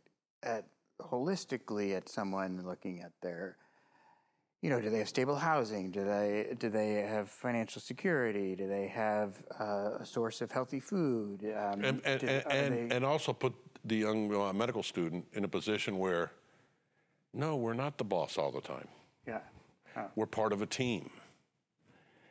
at 0.44 0.66
holistically 1.00 1.96
at 1.96 2.10
someone, 2.10 2.62
looking 2.66 3.02
at 3.02 3.12
their, 3.22 3.58
you 4.62 4.70
know, 4.70 4.80
do 4.80 4.90
they 4.90 5.00
have 5.00 5.10
stable 5.10 5.36
housing? 5.36 5.92
Do 5.92 6.04
they 6.06 6.56
do 6.58 6.70
they 6.70 6.94
have 7.02 7.30
financial 7.30 7.82
security? 7.82 8.56
Do 8.56 8.68
they 8.68 8.88
have 8.88 9.44
uh, 9.60 9.98
a 10.00 10.06
source 10.06 10.42
of 10.42 10.52
healthy 10.52 10.80
food? 10.80 11.44
Um, 11.44 11.84
and 11.84 12.02
and, 12.06 12.20
do- 12.22 12.28
and, 12.28 12.90
they- 12.92 12.96
and 12.96 13.04
also 13.06 13.34
put 13.34 13.54
the 13.86 13.96
young 13.96 14.34
uh, 14.34 14.54
medical 14.54 14.84
student 14.84 15.26
in 15.34 15.44
a 15.44 15.48
position 15.48 15.98
where 15.98 16.32
no 17.34 17.56
we're 17.56 17.74
not 17.74 17.98
the 17.98 18.04
boss 18.04 18.38
all 18.38 18.52
the 18.52 18.62
time 18.62 18.88
yeah. 19.28 19.40
Oh, 19.98 20.06
we're 20.16 20.28
part 20.28 20.54
of 20.54 20.62
a 20.62 20.66
team 20.68 21.10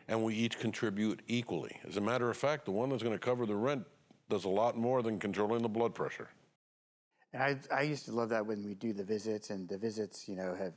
and 0.06 0.22
we 0.22 0.34
each 0.34 0.58
contribute 0.60 1.20
equally 1.26 1.76
as 1.88 1.96
a 1.96 2.00
matter 2.00 2.30
of 2.30 2.36
fact 2.36 2.64
the 2.66 2.70
one 2.70 2.88
that's 2.90 3.02
going 3.02 3.14
to 3.14 3.18
cover 3.18 3.46
the 3.46 3.56
rent 3.56 3.84
does 4.28 4.44
a 4.44 4.48
lot 4.48 4.76
more 4.76 5.02
than 5.02 5.18
controlling 5.18 5.62
the 5.62 5.68
blood 5.68 5.92
pressure 5.94 6.28
And 7.32 7.42
I, 7.42 7.58
I 7.74 7.82
used 7.82 8.04
to 8.06 8.12
love 8.12 8.28
that 8.28 8.46
when 8.46 8.64
we 8.64 8.74
do 8.74 8.92
the 8.92 9.04
visits, 9.04 9.50
and 9.50 9.68
the 9.68 9.78
visits, 9.78 10.28
you 10.28 10.36
know, 10.36 10.54
have, 10.54 10.74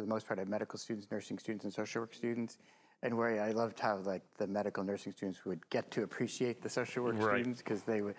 for 0.00 0.06
the 0.06 0.14
most 0.14 0.26
part, 0.26 0.38
I 0.38 0.42
have 0.42 0.48
medical 0.48 0.78
students, 0.78 1.08
nursing 1.10 1.38
students, 1.38 1.64
and 1.66 1.74
social 1.74 2.00
work 2.00 2.14
students. 2.14 2.56
And 3.02 3.18
where 3.18 3.42
I 3.42 3.50
loved 3.50 3.78
how 3.78 3.96
like 3.98 4.22
the 4.38 4.46
medical 4.46 4.82
nursing 4.82 5.12
students 5.12 5.44
would 5.44 5.68
get 5.68 5.90
to 5.92 6.02
appreciate 6.04 6.62
the 6.62 6.70
social 6.70 7.04
work 7.04 7.16
Right. 7.18 7.36
students 7.36 7.60
because 7.60 7.82
they 7.82 8.00
would, 8.00 8.14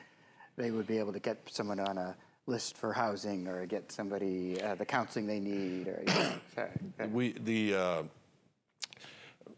they 0.58 0.70
would 0.70 0.86
be 0.86 1.00
able 1.00 1.14
to 1.14 1.20
get 1.20 1.38
someone 1.50 1.80
on 1.80 1.98
a 1.98 2.16
list 2.46 2.78
for 2.78 2.94
housing 2.94 3.48
or 3.48 3.66
get 3.66 3.92
somebody 3.92 4.62
uh, 4.62 4.76
the 4.76 4.86
counseling 4.86 5.26
they 5.26 5.40
need 5.40 5.88
or. 5.88 6.04
You 6.06 6.14
know, 6.14 6.34
so, 6.56 6.68
uh, 7.00 7.08
we 7.08 7.34
the 7.34 7.76
uh, 7.76 8.04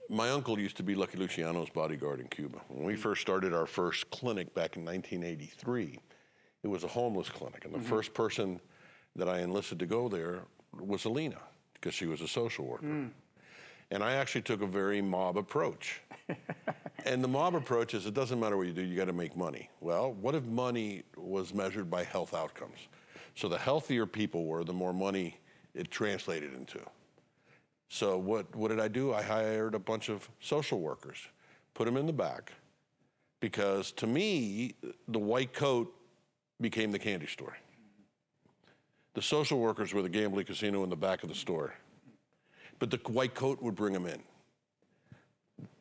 my 0.10 0.30
uncle 0.30 0.58
used 0.58 0.78
to 0.78 0.84
be 0.84 0.96
Lucky 0.96 1.18
Luciano's 1.18 1.70
bodyguard 1.70 2.20
in 2.22 2.28
Cuba. 2.28 2.60
When 2.70 2.86
we 2.86 2.96
first 2.96 3.22
started 3.22 3.54
our 3.54 3.66
first 3.66 4.10
clinic 4.12 4.54
back 4.54 4.78
in 4.78 4.86
1983, 4.86 6.00
it 6.64 6.68
was 6.68 6.84
a 6.84 6.88
homeless 6.88 7.30
clinic, 7.30 7.66
and 7.66 7.74
the 7.74 7.80
first 7.80 8.14
person 8.14 8.62
that 9.16 9.28
I 9.28 9.40
enlisted 9.40 9.80
to 9.80 9.86
go 9.86 10.08
there 10.08 10.44
was 10.80 11.06
Alina 11.06 11.40
because 11.84 11.94
she 11.94 12.06
was 12.06 12.22
a 12.22 12.28
social 12.28 12.66
worker. 12.66 12.86
Hmm. 12.86 13.08
And 13.92 14.02
I 14.02 14.14
actually 14.14 14.44
took 14.44 14.62
a 14.62 14.66
very 14.66 15.02
mob 15.02 15.38
approach. 15.38 16.02
and 17.06 17.22
the 17.22 17.28
mob 17.28 17.56
approach 17.56 17.94
is 17.94 18.06
it 18.06 18.14
doesn't 18.14 18.40
matter 18.40 18.56
what 18.56 18.68
you 18.68 18.74
do, 18.74 18.82
you 18.82 18.96
got 18.96 19.06
to 19.06 19.14
make 19.14 19.36
money. 19.36 19.70
Well, 19.82 20.14
what 20.14 20.34
if 20.34 20.46
money 20.46 21.04
was 21.18 21.54
measured 21.54 21.92
by 21.92 22.06
health 22.06 22.34
outcomes? 22.34 22.88
So 23.36 23.50
the 23.50 23.58
healthier 23.58 24.06
people 24.06 24.46
were, 24.46 24.64
the 24.64 24.74
more 24.74 24.94
money 24.94 25.38
it 25.76 25.92
translated 25.92 26.54
into. 26.54 26.80
So 27.90 28.18
what, 28.18 28.56
what 28.56 28.70
did 28.70 28.80
I 28.80 28.88
do? 28.88 29.14
I 29.14 29.22
hired 29.22 29.76
a 29.76 29.80
bunch 29.80 30.08
of 30.08 30.30
social 30.40 30.80
workers, 30.80 31.18
put 31.74 31.86
them 31.86 31.98
in 31.98 32.08
the 32.08 32.14
back, 32.14 32.54
because 33.42 33.92
to 33.94 34.08
me, 34.08 34.76
the 35.10 35.20
white 35.20 35.54
coat 35.54 35.94
became 36.62 36.94
the 36.94 37.00
candy 37.00 37.28
store. 37.28 37.58
The 39.14 39.22
social 39.22 39.60
workers 39.60 39.94
were 39.94 40.02
the 40.02 40.10
gambling 40.10 40.46
casino 40.46 40.84
in 40.84 40.90
the 40.90 40.96
back 40.96 41.24
of 41.24 41.30
the 41.30 41.36
store. 41.36 41.74
But 42.80 42.90
the 42.90 42.98
white 43.12 43.36
coat 43.36 43.62
would 43.62 43.76
bring 43.76 43.94
them 43.94 44.06
in. 44.06 44.22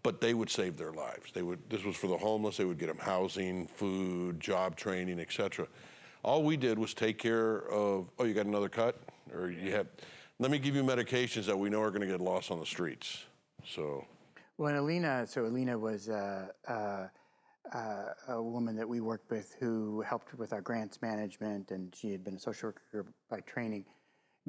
But 0.02 0.20
they 0.20 0.34
would 0.34 0.50
save 0.50 0.76
their 0.76 0.92
lives. 0.92 1.32
They 1.32 1.42
would. 1.42 1.58
This 1.70 1.84
was 1.84 1.96
for 1.96 2.08
the 2.08 2.16
homeless. 2.16 2.56
They 2.56 2.64
would 2.64 2.78
get 2.78 2.88
them 2.88 2.98
housing, 2.98 3.66
food, 3.68 4.40
job 4.40 4.76
training, 4.76 5.20
etc. 5.20 5.66
All 6.22 6.42
we 6.42 6.56
did 6.56 6.78
was 6.78 6.92
take 6.92 7.18
care 7.18 7.68
of. 7.70 8.10
Oh, 8.18 8.24
you 8.24 8.34
got 8.34 8.46
another 8.46 8.68
cut, 8.68 9.00
or 9.34 9.50
you 9.50 9.72
have. 9.72 9.86
Let 10.38 10.50
me 10.50 10.58
give 10.58 10.74
you 10.74 10.82
medications 10.82 11.46
that 11.46 11.58
we 11.58 11.70
know 11.70 11.80
are 11.80 11.90
going 11.90 12.02
to 12.02 12.06
get 12.06 12.20
lost 12.20 12.50
on 12.50 12.58
the 12.58 12.66
streets. 12.66 13.24
So 13.64 14.04
Well, 14.58 14.78
Alina, 14.78 15.26
so 15.26 15.46
Alina 15.46 15.78
was 15.78 16.08
uh, 16.08 16.48
uh, 16.66 17.06
uh, 17.72 18.04
a 18.28 18.42
woman 18.42 18.76
that 18.76 18.88
we 18.88 19.00
worked 19.00 19.30
with 19.30 19.54
who 19.60 20.00
helped 20.02 20.34
with 20.34 20.52
our 20.52 20.60
grants 20.60 21.00
management, 21.00 21.70
and 21.70 21.94
she 21.94 22.10
had 22.12 22.24
been 22.24 22.34
a 22.34 22.40
social 22.40 22.68
worker 22.68 23.06
by 23.30 23.40
training. 23.40 23.84
I 23.88 23.92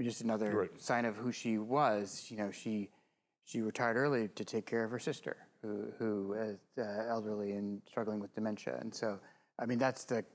mean, 0.02 0.10
just 0.10 0.22
another 0.22 0.52
Right. 0.56 0.82
sign 0.82 1.06
of 1.06 1.16
who 1.16 1.32
she 1.32 1.58
was. 1.58 2.28
You 2.30 2.38
know, 2.38 2.52
she 2.52 2.90
she 3.46 3.62
retired 3.62 3.98
early 3.98 4.30
to 4.30 4.46
take 4.46 4.66
care 4.66 4.84
of 4.84 4.92
her 4.92 5.00
sister, 5.00 5.38
who 5.62 5.92
who 6.00 6.34
is 6.34 6.60
uh, 6.78 6.84
elderly 7.08 7.52
and 7.52 7.82
struggling 7.88 8.20
with 8.20 8.34
dementia, 8.34 8.78
and 8.80 8.94
so 8.94 9.20
I 9.60 9.66
mean, 9.66 9.78
that's 9.78 10.06
the 10.06 10.26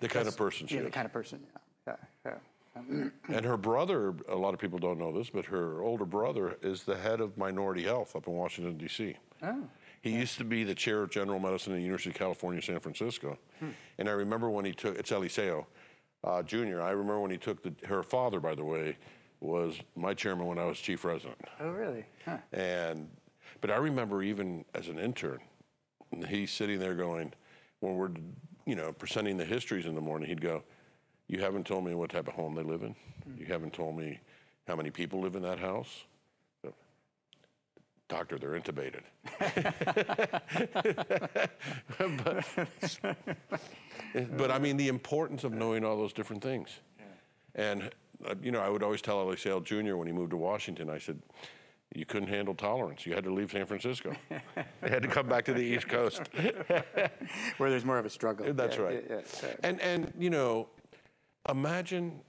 the 0.00 0.08
kind 0.08 0.28
of 0.28 0.36
person 0.36 0.66
she 0.66 0.76
yeah, 0.76 0.82
the 0.82 0.90
kind 0.90 1.06
of 1.06 1.12
person. 1.12 1.40
Yeah, 1.86 1.96
yeah, 2.24 2.32
yeah. 2.32 3.08
And 3.28 3.44
her 3.44 3.56
brother, 3.56 4.14
a 4.28 4.36
lot 4.36 4.54
of 4.54 4.60
people 4.60 4.78
don't 4.78 4.98
know 4.98 5.10
this, 5.12 5.28
but 5.30 5.44
her 5.46 5.82
older 5.82 6.04
brother 6.04 6.56
is 6.62 6.84
the 6.84 6.96
head 6.96 7.20
of 7.20 7.36
Minority 7.36 7.82
Health 7.82 8.14
up 8.14 8.28
in 8.28 8.32
Washington, 8.34 8.78
D.C. 8.78 9.16
Oh, 9.42 9.64
He 10.00 10.10
used 10.10 10.38
to 10.38 10.44
be 10.44 10.64
the 10.64 10.74
chair 10.74 11.02
of 11.02 11.10
general 11.10 11.38
medicine 11.38 11.74
at 11.74 11.76
the 11.76 11.82
University 11.82 12.10
of 12.10 12.16
California, 12.16 12.62
San 12.62 12.80
Francisco. 12.80 13.38
Hmm. 13.58 13.70
And 13.98 14.08
I 14.08 14.12
remember 14.12 14.48
when 14.48 14.64
he 14.64 14.72
took, 14.72 14.98
it's 14.98 15.10
Eliseo 15.10 15.66
uh, 16.24 16.42
Jr., 16.42 16.80
I 16.80 16.90
remember 16.90 17.20
when 17.20 17.30
he 17.30 17.38
took 17.38 17.62
the, 17.62 17.72
her 17.86 18.02
father, 18.02 18.40
by 18.40 18.54
the 18.54 18.64
way, 18.64 18.96
was 19.40 19.76
my 19.96 20.12
chairman 20.12 20.46
when 20.46 20.58
I 20.58 20.64
was 20.64 20.78
chief 20.78 21.04
resident. 21.04 21.38
oh, 21.60 21.70
really? 21.70 22.04
Huh. 22.24 22.38
And, 22.52 23.08
but 23.60 23.70
I 23.70 23.76
remember 23.76 24.22
even 24.22 24.64
as 24.74 24.88
an 24.88 24.98
intern, 24.98 25.40
he's 26.28 26.50
sitting 26.50 26.78
there 26.78 26.94
going, 26.94 27.32
when 27.80 27.96
we're, 27.96 28.10
you 28.66 28.74
know, 28.74 28.92
presenting 28.92 29.38
the 29.38 29.44
histories 29.44 29.86
in 29.86 29.94
the 29.94 30.00
morning, 30.00 30.28
he'd 30.28 30.42
go, 30.42 30.62
You 31.28 31.40
haven't 31.40 31.66
told 31.66 31.84
me 31.84 31.94
what 31.94 32.10
type 32.10 32.28
of 32.28 32.34
home 32.34 32.54
they 32.54 32.62
live 32.62 32.82
in. 32.82 32.94
You 33.38 33.46
haven't 33.46 33.72
told 33.72 33.96
me 33.96 34.20
how 34.66 34.76
many 34.76 34.90
people 34.90 35.20
live 35.20 35.36
in 35.36 35.42
that 35.42 35.58
house. 35.58 36.04
Doctor, 38.10 38.38
they're 38.38 38.60
intubated. 38.60 39.02
but, 42.24 42.44
but 44.36 44.50
I 44.50 44.58
mean, 44.58 44.76
the 44.76 44.88
importance 44.88 45.44
of 45.44 45.52
knowing 45.52 45.84
all 45.84 45.96
those 45.96 46.12
different 46.12 46.42
things. 46.42 46.70
And, 47.54 47.90
uh, 48.26 48.34
you 48.42 48.50
know, 48.50 48.60
I 48.60 48.68
would 48.68 48.82
always 48.82 49.00
tell 49.00 49.24
Eliseo 49.24 49.62
Jr. 49.62 49.94
when 49.94 50.08
he 50.08 50.12
moved 50.12 50.32
to 50.32 50.36
Washington, 50.36 50.90
I 50.90 50.98
said, 50.98 51.20
you 51.94 52.04
couldn't 52.04 52.28
handle 52.28 52.54
tolerance. 52.54 53.06
You 53.06 53.14
had 53.14 53.24
to 53.24 53.32
leave 53.32 53.52
San 53.52 53.66
Francisco. 53.66 54.12
you 54.30 54.40
had 54.82 55.02
to 55.02 55.08
come 55.08 55.28
back 55.28 55.44
to 55.44 55.54
the 55.54 55.62
East 55.62 55.88
Coast. 55.88 56.22
Where 57.58 57.70
there's 57.70 57.84
more 57.84 57.98
of 57.98 58.06
a 58.06 58.10
struggle. 58.10 58.52
That's 58.52 58.76
Yeah, 58.76 58.82
right. 58.82 59.04
yeah, 59.08 59.20
yeah. 59.42 59.48
And, 59.62 59.80
and 59.80 60.12
you 60.18 60.30
know, 60.30 60.68
imagine, 61.48 62.20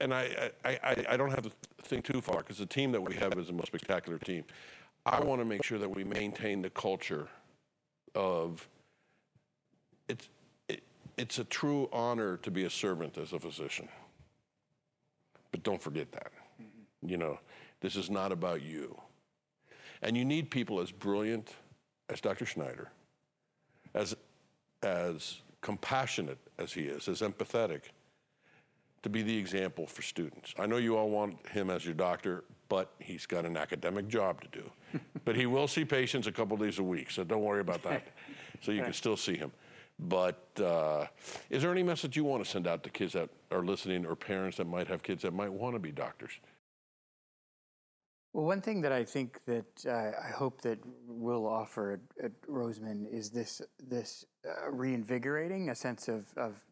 and 0.00 0.14
I, 0.14 0.50
I, 0.64 0.78
I, 0.82 1.04
I 1.10 1.16
don't 1.16 1.30
have 1.30 1.42
to 1.42 1.50
think 1.82 2.04
too 2.04 2.20
far 2.20 2.38
because 2.38 2.58
the 2.58 2.66
team 2.66 2.90
that 2.92 3.00
we 3.00 3.14
have 3.14 3.34
is 3.38 3.46
the 3.46 3.52
most 3.52 3.68
spectacular 3.68 4.18
team. 4.18 4.44
I 5.06 5.20
want 5.20 5.40
to 5.40 5.44
make 5.44 5.62
sure 5.62 5.78
that 5.78 5.88
we 5.88 6.04
maintain 6.04 6.62
the 6.62 6.70
culture 6.70 7.28
of 8.14 8.66
it's, 10.08 10.28
it, 10.68 10.82
it's 11.16 11.38
a 11.38 11.44
true 11.44 11.88
honor 11.92 12.38
to 12.38 12.50
be 12.50 12.64
a 12.64 12.70
servant 12.70 13.18
as 13.18 13.32
a 13.32 13.38
physician. 13.38 13.88
But 15.50 15.62
don't 15.62 15.82
forget 15.82 16.10
that. 16.12 16.32
Mm-hmm. 16.60 17.08
You 17.08 17.16
know, 17.18 17.38
this 17.80 17.96
is 17.96 18.10
not 18.10 18.32
about 18.32 18.62
you. 18.62 18.98
And 20.02 20.16
you 20.16 20.24
need 20.24 20.50
people 20.50 20.80
as 20.80 20.90
brilliant 20.90 21.50
as 22.08 22.20
Dr. 22.20 22.44
Schneider, 22.44 22.90
as, 23.94 24.14
as 24.82 25.40
compassionate 25.60 26.38
as 26.58 26.72
he 26.72 26.82
is, 26.82 27.08
as 27.08 27.20
empathetic, 27.20 27.82
to 29.02 29.08
be 29.08 29.22
the 29.22 29.36
example 29.36 29.86
for 29.86 30.02
students. 30.02 30.54
I 30.58 30.66
know 30.66 30.76
you 30.76 30.96
all 30.96 31.10
want 31.10 31.46
him 31.48 31.70
as 31.70 31.84
your 31.84 31.94
doctor, 31.94 32.44
but 32.68 32.92
he's 32.98 33.26
got 33.26 33.44
an 33.44 33.56
academic 33.56 34.08
job 34.08 34.40
to 34.42 34.48
do. 34.48 34.70
but 35.24 35.36
he 35.36 35.46
will 35.46 35.68
see 35.68 35.84
patients 35.84 36.26
a 36.26 36.32
couple 36.32 36.56
days 36.56 36.78
a 36.78 36.82
week, 36.82 37.10
so 37.10 37.24
don't 37.24 37.42
worry 37.42 37.60
about 37.60 37.82
that. 37.82 38.06
so 38.60 38.72
you 38.72 38.82
can 38.82 38.92
still 38.92 39.16
see 39.16 39.36
him. 39.36 39.52
But 39.98 40.48
uh, 40.60 41.06
is 41.50 41.62
there 41.62 41.70
any 41.70 41.82
message 41.82 42.16
you 42.16 42.24
want 42.24 42.44
to 42.44 42.50
send 42.50 42.66
out 42.66 42.82
to 42.82 42.90
kids 42.90 43.12
that 43.12 43.30
are 43.50 43.64
listening 43.64 44.04
or 44.04 44.16
parents 44.16 44.56
that 44.56 44.66
might 44.66 44.88
have 44.88 45.02
kids 45.02 45.22
that 45.22 45.32
might 45.32 45.52
want 45.52 45.76
to 45.76 45.78
be 45.78 45.92
doctors? 45.92 46.32
Well, 48.32 48.44
one 48.44 48.60
thing 48.60 48.80
that 48.80 48.90
I 48.90 49.04
think 49.04 49.38
that 49.46 49.86
uh, 49.86 50.10
I 50.20 50.32
hope 50.32 50.60
that 50.62 50.80
we'll 51.06 51.46
offer 51.46 51.92
at, 51.92 52.24
at 52.24 52.42
Roseman 52.48 53.06
is 53.12 53.30
this 53.30 53.62
this 53.78 54.24
uh, 54.44 54.70
reinvigorating 54.72 55.70
a 55.70 55.74
sense 55.74 56.08
of, 56.08 56.26
of 56.36 56.64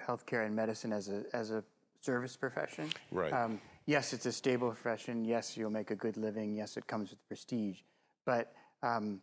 healthcare 0.00 0.46
and 0.46 0.56
medicine 0.56 0.90
as 0.90 1.10
a 1.10 1.24
as 1.34 1.50
a 1.50 1.62
service 2.00 2.34
profession. 2.34 2.88
Right. 3.10 3.30
Um, 3.30 3.60
yes, 3.88 4.12
it's 4.12 4.26
a 4.26 4.32
stable 4.32 4.68
profession. 4.68 5.24
Yes, 5.24 5.56
you'll 5.56 5.70
make 5.70 5.90
a 5.90 5.96
good 5.96 6.16
living. 6.16 6.54
Yes, 6.54 6.76
it 6.76 6.86
comes 6.86 7.10
with 7.10 7.26
prestige, 7.26 7.78
but 8.26 8.52
um, 8.82 9.20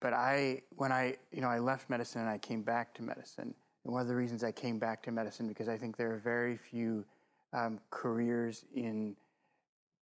but 0.00 0.12
I, 0.12 0.60
when 0.76 0.92
I, 0.92 1.16
you 1.32 1.40
know, 1.40 1.48
I 1.48 1.60
left 1.60 1.88
medicine 1.88 2.20
and 2.20 2.28
I 2.28 2.36
came 2.36 2.60
back 2.60 2.92
to 2.96 3.02
medicine. 3.02 3.54
And 3.84 3.92
one 3.94 4.02
of 4.02 4.08
the 4.08 4.14
reasons 4.14 4.44
I 4.44 4.52
came 4.52 4.78
back 4.78 5.02
to 5.04 5.10
medicine 5.10 5.48
because 5.48 5.66
I 5.66 5.78
think 5.78 5.96
there 5.96 6.12
are 6.12 6.18
very 6.18 6.58
few 6.58 7.06
um, 7.54 7.80
careers 7.90 8.66
in 8.74 9.16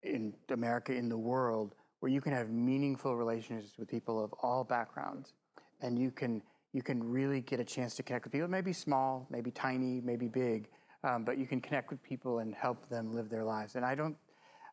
in 0.03 0.33
America, 0.51 0.95
in 0.95 1.09
the 1.09 1.19
world, 1.19 1.75
where 1.99 2.13
you 2.13 2.21
can 2.21 2.33
have 2.33 2.51
meaningful 2.51 3.17
relationships 3.17 3.73
with 3.79 3.89
people 3.89 4.23
of 4.23 4.33
all 4.43 4.63
backgrounds, 4.65 5.33
and 5.81 5.99
you 5.99 6.11
can 6.11 6.43
you 6.73 6.83
can 6.83 7.03
really 7.03 7.41
get 7.41 7.59
a 7.59 7.65
chance 7.65 7.97
to 7.97 8.03
connect 8.03 8.27
with 8.27 8.33
people. 8.33 8.49
Maybe 8.49 8.73
small, 8.73 9.27
maybe 9.29 9.51
tiny, 9.51 10.01
maybe 10.01 10.29
big, 10.29 10.69
um, 11.05 11.25
but 11.25 11.39
you 11.39 11.47
can 11.47 11.61
connect 11.61 11.91
with 11.91 12.03
people 12.03 12.41
and 12.41 12.55
help 12.55 12.89
them 12.89 13.15
live 13.15 13.29
their 13.29 13.45
lives. 13.45 13.77
And 13.77 13.85
I 13.85 13.95
don't, 13.95 14.17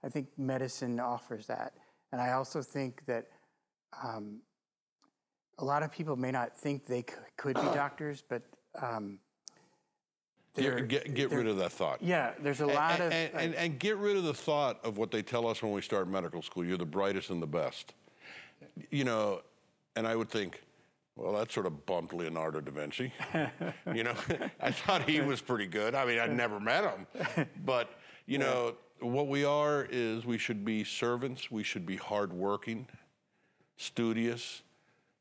I 0.04 0.10
think 0.10 0.28
medicine 0.38 1.00
offers 1.00 1.48
that. 1.48 1.74
And 2.12 2.22
I 2.22 2.32
also 2.32 2.62
think 2.62 3.06
that 3.06 3.28
um, 4.04 4.42
a 5.60 5.66
lot 5.66 5.84
of 5.84 5.92
people 5.92 6.16
may 6.16 6.32
not 6.32 6.58
think 6.58 6.86
they 6.86 7.02
c- 7.02 7.16
could 7.38 7.56
be 7.56 7.62
doctors, 7.74 8.24
but 8.28 8.44
um, 8.82 9.20
get 10.56 11.14
get 11.14 11.32
rid 11.32 11.48
of 11.48 11.58
that 11.58 11.72
thought. 11.72 12.02
Yeah, 12.02 12.32
there's 12.40 12.62
a 12.62 12.66
lot 12.66 13.00
and, 13.00 13.04
of 13.04 13.12
and, 13.12 13.34
and, 13.36 13.56
and 13.56 13.80
get 13.80 13.98
rid 13.98 14.18
of 14.18 14.24
the 14.24 14.34
thought 14.34 14.84
of 14.84 14.98
what 14.98 15.12
they 15.12 15.22
tell 15.22 15.48
us 15.48 15.62
when 15.62 15.72
we 15.72 15.82
start 15.82 16.08
medical 16.08 16.42
school. 16.42 16.66
You're 16.66 16.78
the 16.78 16.86
brightest 16.86 17.30
and 17.30 17.42
the 17.42 17.48
best. 17.48 17.94
You 18.90 19.04
know, 19.04 19.42
and 19.96 20.08
I 20.08 20.16
would 20.16 20.30
think, 20.30 20.64
well, 21.18 21.34
that 21.34 21.52
sort 21.52 21.66
of 21.66 21.86
bumped 21.86 22.14
Leonardo 22.14 22.62
da 22.62 22.72
Vinci. 22.72 23.12
you 23.94 24.04
know, 24.04 24.14
I 24.62 24.72
thought 24.72 25.10
he 25.10 25.20
was 25.22 25.42
pretty 25.42 25.66
good. 25.68 25.96
I 25.96 26.06
mean, 26.06 26.20
I'd 26.20 26.36
never 26.36 26.60
met 26.60 26.84
him, 26.84 27.48
but 27.66 27.90
you 28.28 28.38
know, 28.38 28.76
what 29.00 29.28
we 29.28 29.44
are 29.44 29.88
is 29.90 30.26
we 30.26 30.38
should 30.38 30.64
be 30.64 30.84
servants. 30.84 31.50
We 31.52 31.64
should 31.64 31.86
be 31.86 31.96
hardworking, 31.96 32.88
studious. 33.78 34.62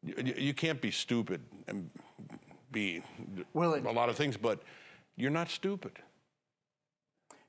You, 0.02 0.34
you- 0.36 0.54
can't 0.54 0.80
be 0.80 0.90
stupid 0.90 1.40
and 1.66 1.90
be 2.70 3.02
Well, 3.54 3.74
it- 3.74 3.84
a 3.86 3.90
lot 3.90 4.08
of 4.08 4.16
things, 4.16 4.36
but 4.36 4.62
you're 5.16 5.30
not 5.30 5.48
stupid 5.50 5.92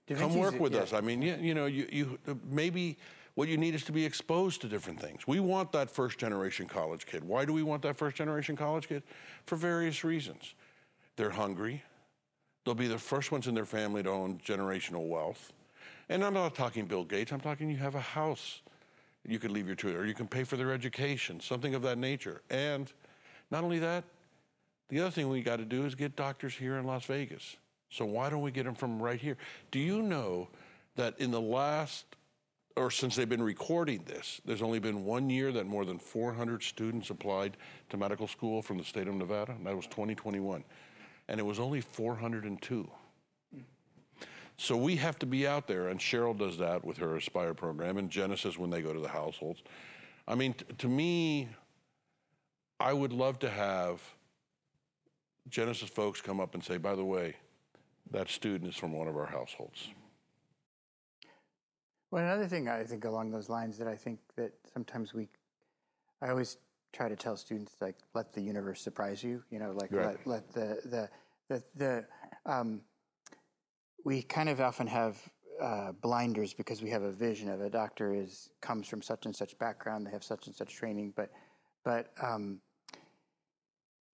Da 0.08 0.16
come 0.16 0.32
Vinci's- 0.32 0.40
work 0.54 0.60
with 0.62 0.74
yeah. 0.74 0.82
us. 0.82 0.94
I 0.94 1.02
mean, 1.02 1.22
you, 1.22 1.36
you 1.40 1.54
know, 1.54 1.66
you, 1.66 1.86
you 1.92 2.18
maybe 2.50 2.98
what 3.38 3.48
you 3.48 3.56
need 3.56 3.76
is 3.76 3.84
to 3.84 3.92
be 3.92 4.04
exposed 4.04 4.62
to 4.62 4.68
different 4.68 5.00
things. 5.00 5.28
We 5.28 5.40
want 5.40 5.72
that 5.74 5.92
first 5.92 6.18
generation 6.18 6.66
college 6.66 7.06
kid. 7.06 7.24
Why 7.24 7.46
do 7.46 7.54
we 7.54 7.62
want 7.62 7.84
that 7.84 7.96
first 7.96 8.18
generation 8.18 8.56
college 8.56 8.88
kid? 8.88 9.04
For 9.46 9.56
various 9.56 10.04
reasons. 10.04 10.56
They're 11.18 11.30
hungry. 11.30 11.84
They'll 12.66 12.74
be 12.74 12.88
the 12.88 12.98
first 12.98 13.32
ones 13.32 13.46
in 13.46 13.54
their 13.54 13.64
family 13.64 14.02
to 14.02 14.10
own 14.10 14.40
generational 14.40 15.08
wealth. 15.08 15.54
And 16.10 16.26
I'm 16.26 16.34
not 16.34 16.56
talking 16.56 16.88
Bill 16.88 17.04
Gates. 17.04 17.32
I'm 17.32 17.40
talking 17.40 17.70
you 17.70 17.78
have 17.78 17.94
a 17.94 18.02
house 18.02 18.64
you 19.24 19.38
could 19.38 19.52
leave 19.52 19.68
your 19.68 19.76
children, 19.76 20.02
or 20.02 20.08
you 20.08 20.16
can 20.16 20.28
pay 20.28 20.44
for 20.44 20.58
their 20.58 20.72
education, 20.72 21.40
something 21.40 21.76
of 21.76 21.84
that 21.84 22.00
nature. 22.00 22.42
And 22.50 22.92
not 23.52 23.64
only 23.64 23.78
that, 23.78 24.04
the 24.90 25.00
other 25.02 25.12
thing 25.12 25.30
we 25.30 25.44
got 25.44 25.58
to 25.58 25.66
do 25.66 25.86
is 25.86 25.94
get 25.94 26.16
doctors 26.16 26.56
here 26.56 26.78
in 26.78 26.86
Las 26.86 27.06
Vegas. 27.06 27.58
So 27.92 28.04
why 28.04 28.32
don't 28.32 28.42
we 28.42 28.50
get 28.50 28.64
them 28.64 28.74
from 28.74 29.00
right 29.00 29.20
here? 29.20 29.38
Do 29.70 29.78
you 29.78 30.02
know 30.02 30.48
that 30.96 31.20
in 31.20 31.30
the 31.30 31.42
last, 31.42 32.06
or 32.78 32.92
since 32.92 33.16
they've 33.16 33.28
been 33.28 33.42
recording 33.42 34.04
this, 34.06 34.40
there's 34.46 34.62
only 34.62 34.80
been 34.80 35.04
one 35.04 35.30
year 35.30 35.52
that 35.52 35.66
more 35.66 35.84
than 35.84 35.98
400 35.98 36.62
students 36.62 37.10
applied 37.10 37.58
to 37.90 37.98
medical 37.98 38.28
school 38.28 38.62
from 38.62 38.78
the 38.78 38.84
state 38.84 39.08
of 39.08 39.16
Nevada, 39.16 39.54
and 39.54 39.66
that 39.66 39.76
was 39.76 39.88
2021, 39.88 40.64
and 41.28 41.40
it 41.40 41.44
was 41.44 41.60
only 41.60 41.82
402. 41.82 42.90
So 44.58 44.78
we 44.78 44.96
have 44.96 45.20
to 45.20 45.26
be 45.26 45.48
out 45.48 45.68
there, 45.68 45.90
and 45.90 46.00
Cheryl 46.00 46.38
does 46.38 46.58
that 46.60 46.86
with 46.86 46.98
her 46.98 47.16
Aspire 47.16 47.54
program, 47.54 47.98
and 47.98 48.10
Genesis 48.10 48.58
when 48.58 48.70
they 48.70 48.82
go 48.82 48.94
to 48.94 49.00
the 49.00 49.08
households. 49.08 49.64
I 50.28 50.36
mean, 50.36 50.54
t- 50.54 50.66
to 50.78 50.88
me, 50.88 51.50
I 52.80 52.94
would 52.94 53.14
love 53.14 53.40
to 53.40 53.50
have 53.50 54.02
Genesis 55.50 55.90
folks 55.90 56.22
come 56.22 56.40
up 56.40 56.54
and 56.54 56.64
say, 56.64 56.78
by 56.78 56.96
the 56.96 57.06
way, 57.06 57.36
that 58.12 58.30
student 58.30 58.70
is 58.70 58.76
from 58.76 58.94
one 58.94 59.08
of 59.08 59.16
our 59.16 59.26
households. 59.26 59.90
Well, 62.12 62.24
another 62.24 62.48
thing 62.48 62.70
I 62.70 62.84
think 62.84 63.06
along 63.06 63.32
those 63.32 63.50
lines 63.50 63.78
that 63.80 63.88
I 63.88 63.96
think 63.96 64.20
that 64.38 64.54
sometimes 64.74 65.14
we, 65.14 65.28
I 66.22 66.30
always 66.30 66.58
try 66.94 67.10
to 67.10 67.16
tell 67.16 67.36
students 67.36 67.74
like 67.82 67.96
let 68.14 68.34
the 68.34 68.42
universe 68.42 68.82
surprise 68.82 69.24
you. 69.24 69.44
You 69.50 69.60
know, 69.60 69.74
like 69.74 69.92
Right. 69.92 70.18
let, 70.26 70.28
let 70.28 70.54
the 70.54 70.80
the 70.86 71.10
the 71.50 71.64
the 71.76 72.06
um, 72.46 72.82
we 74.06 74.22
kind 74.22 74.48
of 74.48 74.62
often 74.62 74.88
have 74.88 75.18
uh, 75.62 75.92
blinders 75.92 76.54
because 76.54 76.82
we 76.82 76.90
have 76.90 77.04
a 77.04 77.12
vision 77.12 77.50
of 77.50 77.62
a 77.62 77.70
doctor 77.70 78.14
is 78.14 78.50
comes 78.62 78.88
from 78.88 79.02
such 79.02 79.26
and 79.26 79.36
such 79.36 79.58
background, 79.58 80.08
they 80.08 80.12
have 80.12 80.24
such 80.24 80.48
and 80.48 80.56
such 80.56 80.74
training, 80.74 81.14
but 81.16 81.30
but 81.84 82.14
um, 82.22 82.62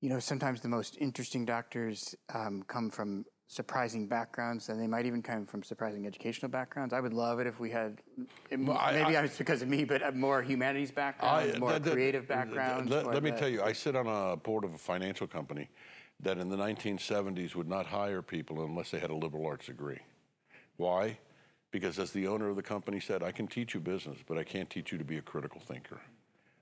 you 0.01 0.09
know 0.09 0.19
sometimes 0.19 0.61
the 0.61 0.67
most 0.67 0.97
interesting 0.99 1.45
doctors 1.45 2.15
um, 2.33 2.63
come 2.67 2.89
from 2.89 3.25
surprising 3.53 4.07
backgrounds, 4.07 4.69
and 4.69 4.79
they 4.81 4.87
might 4.87 5.05
even 5.05 5.21
come 5.21 5.45
from 5.45 5.63
surprising 5.63 6.05
educational 6.07 6.49
backgrounds. 6.49 6.93
I 6.93 6.99
would 6.99 7.13
love 7.13 7.39
it 7.39 7.47
if 7.47 7.59
we 7.59 7.69
had 7.69 8.01
it- 8.49 8.59
Well, 8.59 8.77
I- 8.77 8.91
maybe 8.93 9.15
I- 9.17 9.23
it's 9.23 9.37
because 9.37 9.61
of 9.61 9.67
me, 9.69 9.83
but 9.85 10.15
more 10.15 10.41
humanities 10.41 10.91
backgrounds, 10.91 11.59
more 11.59 11.71
that- 11.71 11.83
that- 11.83 11.93
creative 11.93 12.27
backgrounds. 12.27 12.89
Let, 12.91 13.05
let 13.07 13.23
me 13.23 13.31
tell 13.31 13.49
you, 13.49 13.61
I 13.61 13.73
sit 13.73 13.95
on 13.95 14.07
a 14.07 14.35
board 14.35 14.63
of 14.63 14.73
a 14.73 14.77
financial 14.77 15.27
company 15.27 15.69
that 16.19 16.37
in 16.37 16.49
the 16.49 16.57
1970s 16.57 17.55
would 17.55 17.67
not 17.67 17.85
hire 17.85 18.21
people 18.21 18.63
unless 18.65 18.91
they 18.91 18.99
had 18.99 19.09
a 19.09 19.15
liberal 19.15 19.45
arts 19.45 19.67
degree. 19.67 19.99
Why? 20.77 21.17
Because 21.71 21.97
as 21.99 22.11
the 22.11 22.27
owner 22.27 22.49
of 22.49 22.55
the 22.55 22.63
company 22.63 22.99
said, 22.99 23.23
I 23.23 23.31
can 23.31 23.47
teach 23.47 23.73
you 23.73 23.79
business, 23.79 24.17
but 24.27 24.37
I 24.37 24.43
can't 24.43 24.69
teach 24.69 24.91
you 24.91 24.97
to 24.97 25.03
be 25.03 25.17
a 25.17 25.21
critical 25.21 25.59
thinker. 25.59 25.99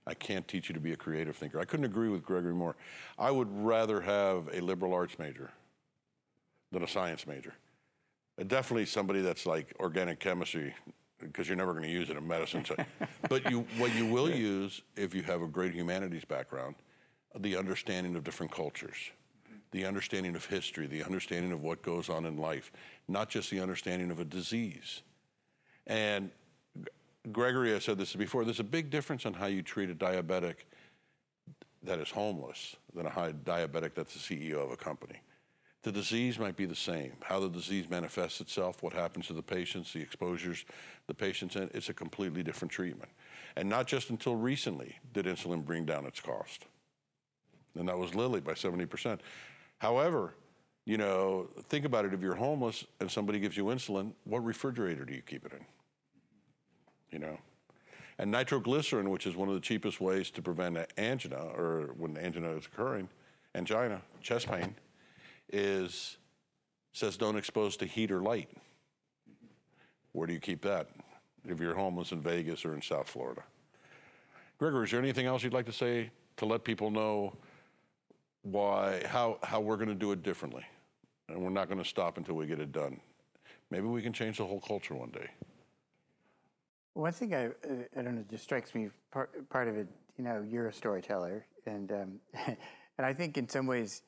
I 0.08 0.14
can't 0.16 0.48
teach 0.48 0.68
you 0.68 0.74
to 0.74 0.80
be 0.80 0.94
a 0.94 0.98
creative 0.98 1.36
thinker. 1.36 1.60
I 1.60 1.66
couldn't 1.66 1.86
agree 1.86 2.10
with 2.10 2.24
Gregory 2.24 2.54
more. 2.56 2.76
I 3.20 3.30
would 3.30 3.50
rather 3.52 4.02
have 4.02 4.50
a 4.52 4.60
liberal 4.62 4.94
arts 4.94 5.20
major 5.20 5.52
than 6.72 6.84
a 6.84 6.88
science 6.88 7.28
major. 7.28 7.54
Uh, 8.40 8.44
Definitely 8.44 8.86
somebody 8.86 9.22
that's 9.22 9.46
like 9.46 9.74
organic 9.80 10.20
chemistry, 10.20 10.74
because 11.20 11.48
you're 11.48 11.58
never 11.58 11.74
going 11.74 11.84
to 11.84 11.90
use 11.90 12.10
it 12.10 12.18
in 12.18 12.28
medicine. 12.28 12.66
So, 12.66 12.76
but 13.30 13.50
you, 13.50 13.66
what 13.78 13.94
you 13.96 14.06
will 14.06 14.30
use 14.30 14.82
if 14.96 15.14
you 15.14 15.24
have 15.24 15.42
a 15.42 15.48
great 15.48 15.74
humanities 15.74 16.26
background, 16.26 16.76
the 17.40 17.56
understanding 17.56 18.16
of 18.16 18.24
different 18.24 18.52
cultures, 18.52 18.98
the 19.72 19.86
understanding 19.86 20.36
of 20.36 20.46
history, 20.46 20.88
the 20.88 21.04
understanding 21.04 21.52
of 21.52 21.62
what 21.62 21.82
goes 21.82 22.10
on 22.10 22.26
in 22.26 22.38
life, 22.38 22.72
not 23.08 23.30
just 23.30 23.50
the 23.50 23.60
understanding 23.60 24.12
of 24.12 24.20
a 24.20 24.26
disease. 24.26 25.02
And 25.88 26.32
Gregory, 27.32 27.76
I 27.76 27.80
said 27.80 27.98
this 27.98 28.16
before. 28.16 28.44
There's 28.46 28.60
a 28.60 28.64
big 28.64 28.90
difference 28.90 29.26
on 29.26 29.34
how 29.34 29.46
you 29.46 29.62
treat 29.62 29.90
a 29.90 29.96
diabetic 29.96 30.56
that 31.84 32.00
is 32.00 32.10
homeless 32.10 32.76
than 32.96 33.06
a 33.06 33.10
high 33.10 33.32
diabetic 33.32 33.94
that's 33.96 34.14
the 34.14 34.20
CEO 34.20 34.64
of 34.64 34.72
a 34.72 34.78
company. 34.78 35.22
The 35.84 35.92
disease 35.92 36.38
might 36.38 36.56
be 36.56 36.66
the 36.66 36.76
same. 36.76 37.14
How 37.24 37.40
the 37.40 37.50
disease 37.50 37.90
manifests 37.90 38.40
itself, 38.40 38.84
what 38.84 38.94
happens 38.94 39.28
to 39.28 39.34
the 39.34 39.42
patients, 39.42 39.94
the 39.94 40.02
exposures 40.02 40.64
the 41.08 41.14
patients 41.14 41.56
in, 41.56 41.72
it's 41.74 41.90
a 41.90 41.94
completely 41.94 42.44
different 42.44 42.72
treatment. 42.72 43.10
And 43.56 43.68
not 43.68 43.88
just 43.88 44.12
until 44.12 44.36
recently 44.36 44.98
did 45.14 45.26
insulin 45.26 45.66
bring 45.66 45.86
down 45.86 46.06
its 46.06 46.20
cost. 46.20 46.66
And 47.78 47.88
that 47.90 47.98
was 47.98 48.14
Lilly 48.14 48.42
by 48.42 48.54
70%. 48.54 49.20
However, 49.80 50.36
you 50.86 50.98
know, 50.98 51.50
think 51.70 51.86
about 51.86 52.06
it. 52.06 52.14
If 52.14 52.22
you're 52.22 52.36
homeless 52.36 52.86
and 53.00 53.10
somebody 53.10 53.40
gives 53.40 53.58
you 53.58 53.66
insulin, 53.66 54.14
what 54.26 54.44
refrigerator 54.44 55.06
do 55.06 55.14
you 55.14 55.22
keep 55.22 55.46
it 55.46 55.54
in? 55.54 55.66
You 57.12 57.20
know? 57.20 57.38
And 58.20 58.30
nitroglycerin, 58.30 59.10
which 59.10 59.26
is 59.26 59.36
one 59.36 59.48
of 59.48 59.56
the 59.56 59.62
cheapest 59.62 60.00
ways 60.00 60.30
to 60.32 60.42
prevent 60.42 60.78
angina 60.98 61.38
or 61.38 61.94
when 61.98 62.18
angina 62.18 62.52
is 62.52 62.68
occurring, 62.68 63.10
angina, 63.56 64.02
chest 64.22 64.48
pain, 64.48 64.76
is 65.52 66.18
says 66.94 67.18
don't 67.18 67.38
expose 67.38 67.78
to 67.78 67.86
heat 67.86 68.12
or 68.12 68.22
light. 68.22 68.50
Where 70.12 70.28
do 70.28 70.34
you 70.34 70.40
keep 70.40 70.62
that? 70.64 70.88
If 71.48 71.60
you're 71.60 71.76
homeless 71.76 72.12
in 72.12 72.22
Vegas 72.22 72.66
or 72.66 72.74
in 72.74 72.82
South 72.82 73.10
Florida. 73.10 73.44
Gregory, 74.60 74.86
is 74.86 74.92
there 74.92 75.00
anything 75.00 75.26
else 75.26 75.42
you'd 75.44 75.54
like 75.54 75.66
to 75.66 75.74
say 75.74 76.12
to 76.38 76.46
let 76.46 76.64
people 76.64 76.92
know 76.92 77.36
why 78.44 79.04
how 79.08 79.40
how 79.44 79.60
we're 79.60 79.78
going 79.78 79.90
to 79.90 79.96
do 79.96 80.12
it 80.12 80.22
differently? 80.22 80.66
And 81.30 81.42
we're 81.42 81.50
not 81.50 81.68
going 81.68 81.82
to 81.82 81.88
stop 81.88 82.18
until 82.18 82.36
we 82.36 82.46
get 82.46 82.60
it 82.60 82.72
done. 82.72 83.00
Maybe 83.70 83.88
we 83.88 84.02
can 84.02 84.12
change 84.12 84.38
the 84.38 84.46
whole 84.46 84.60
culture 84.60 84.94
one 84.94 85.12
day. 85.12 85.30
One 86.94 87.14
thing 87.14 87.34
I, 87.34 87.46
I 87.98 88.02
don't 88.02 88.16
know, 88.16 88.26
just 88.30 88.44
strikes 88.44 88.76
me, 88.76 88.90
part, 89.12 89.50
part 89.50 89.70
of 89.70 89.78
it, 89.78 89.88
you 90.18 90.26
know, 90.26 90.46
you're 90.48 90.68
a 90.68 90.74
storyteller. 90.74 91.46
And, 91.66 91.90
um, 91.92 92.20
and 92.98 93.06
I 93.06 93.14
think 93.14 93.38
in 93.38 93.48
some 93.48 93.66
ways, 93.66 94.02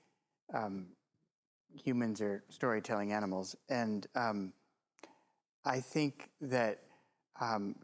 um, 0.53 0.88
humans 1.74 2.22
are 2.22 2.44
storytelling 2.50 3.14
animals. 3.14 3.56
And 3.70 4.08
um, 4.16 4.54
I 5.66 5.80
think 5.80 6.30
that 6.42 6.84
um, 7.40 7.76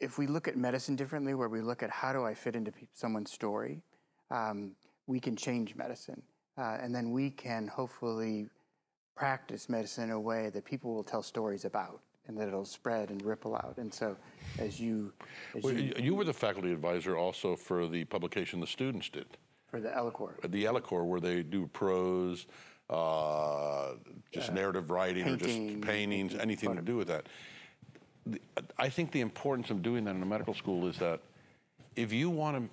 if 0.00 0.18
we 0.18 0.26
look 0.26 0.48
at 0.48 0.56
medicine 0.56 0.96
differently, 0.96 1.34
where 1.34 1.48
we 1.48 1.60
look 1.60 1.82
at 1.82 1.90
how 1.90 2.12
do 2.12 2.24
I 2.24 2.34
fit 2.34 2.56
into 2.56 2.72
someone's 2.92 3.32
story, 3.32 3.82
um, 4.30 4.72
we 5.06 5.20
can 5.20 5.36
change 5.36 5.74
medicine. 5.74 6.22
Uh, 6.58 6.78
and 6.80 6.94
then 6.94 7.10
we 7.10 7.30
can 7.30 7.68
hopefully 7.68 8.48
practice 9.14 9.68
medicine 9.68 10.04
in 10.04 10.10
a 10.10 10.20
way 10.20 10.50
that 10.50 10.64
people 10.64 10.94
will 10.94 11.04
tell 11.04 11.22
stories 11.22 11.64
about. 11.64 12.00
and 12.28 12.36
that 12.36 12.48
it'll 12.48 12.64
spread 12.64 13.10
and 13.10 13.22
ripple 13.22 13.54
out. 13.54 13.74
And 13.78 13.92
so, 13.92 14.16
as 14.58 14.80
you, 14.80 15.12
as 15.54 15.62
Well, 15.62 15.72
you 15.72 15.92
you, 15.96 16.14
were 16.14 16.24
the 16.24 16.32
faculty 16.32 16.72
advisor 16.72 17.16
also 17.16 17.56
for 17.56 17.86
the 17.86 18.04
publication 18.04 18.60
the 18.60 18.66
students 18.66 19.08
did, 19.08 19.26
for 19.68 19.80
the 19.80 19.94
Eloquor, 19.96 20.34
the 20.48 20.64
Eloquor, 20.64 21.04
where 21.04 21.20
they 21.20 21.42
do 21.42 21.66
prose, 21.68 22.46
uh, 22.90 23.92
just 24.32 24.52
narrative 24.52 24.90
writing, 24.90 25.28
or 25.28 25.36
just 25.36 25.80
paintings, 25.82 26.34
anything 26.34 26.74
to 26.76 26.82
do 26.82 26.96
with 26.96 27.08
that. 27.08 27.26
The- 28.26 28.40
I 28.78 28.88
think 28.88 29.12
the 29.12 29.20
importance 29.20 29.70
of 29.70 29.82
doing 29.82 30.04
that 30.04 30.14
in 30.16 30.22
a 30.22 30.26
medical 30.26 30.54
school 30.54 30.86
is 30.88 30.98
that 30.98 31.20
if 31.96 32.12
you 32.12 32.28
want 32.30 32.56
to 32.56 32.68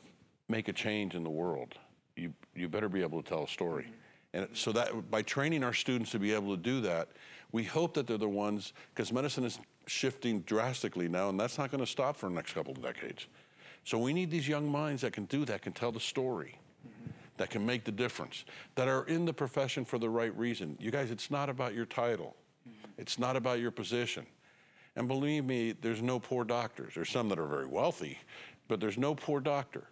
make 0.50 0.68
a 0.68 0.74
change 0.74 1.16
in 1.16 1.24
the 1.24 1.30
world, 1.30 1.76
you 2.16 2.34
you 2.56 2.68
better 2.70 2.90
be 2.90 3.02
able 3.02 3.22
to 3.24 3.28
tell 3.28 3.44
a 3.44 3.48
story. 3.48 3.88
And 4.34 4.48
so 4.54 4.72
that 4.72 5.10
by 5.12 5.22
training 5.22 5.64
our 5.64 5.74
students 5.74 6.12
to 6.12 6.20
be 6.20 6.34
able 6.34 6.56
to 6.56 6.62
do 6.62 6.82
that, 6.82 7.08
we 7.52 7.64
hope 7.64 7.94
that 7.96 8.08
they're 8.08 8.18
the 8.18 8.28
ones 8.28 8.74
because 8.94 9.12
medicine 9.14 9.44
is 9.44 9.60
shifting 9.86 10.42
drastically 10.42 11.08
now, 11.08 11.30
and 11.30 11.40
that's 11.40 11.58
not 11.58 11.70
going 11.72 11.82
to 11.84 11.90
stop 11.90 12.16
for 12.18 12.30
the 12.30 12.36
next 12.36 12.54
couple 12.54 12.72
of 12.74 12.82
decades. 12.82 13.28
So 13.84 13.98
we 14.00 14.14
need 14.14 14.32
these 14.32 14.48
young 14.48 14.70
minds 14.72 15.02
that 15.02 15.14
can 15.14 15.26
do 15.26 15.46
that, 15.46 15.62
can 15.62 15.74
tell 15.74 15.92
the 15.92 16.00
story, 16.00 16.58
that 17.38 17.50
can 17.50 17.66
make 17.66 17.84
the 17.84 17.92
difference, 17.92 18.46
that 18.76 18.88
are 18.88 19.04
in 19.06 19.26
the 19.26 19.34
profession 19.34 19.86
for 19.86 19.98
the 19.98 20.10
right 20.10 20.36
reason. 20.38 20.78
You 20.80 20.92
guys, 20.92 21.12
it's 21.12 21.32
not 21.32 21.50
about 21.50 21.74
your 21.74 21.86
title, 21.86 22.36
it's 22.98 23.18
not 23.20 23.36
about 23.36 23.60
your 23.60 23.72
position. 23.72 24.26
And 24.96 25.08
believe 25.08 25.44
me, 25.44 25.72
there's 25.72 26.04
no 26.04 26.20
poor 26.20 26.44
doctors. 26.44 26.94
There's 26.94 27.10
some 27.10 27.28
that 27.30 27.40
are 27.40 27.48
very 27.48 27.66
wealthy, 27.66 28.20
but 28.68 28.80
there's 28.80 28.98
no 28.98 29.16
poor 29.16 29.40
doctor. 29.40 29.86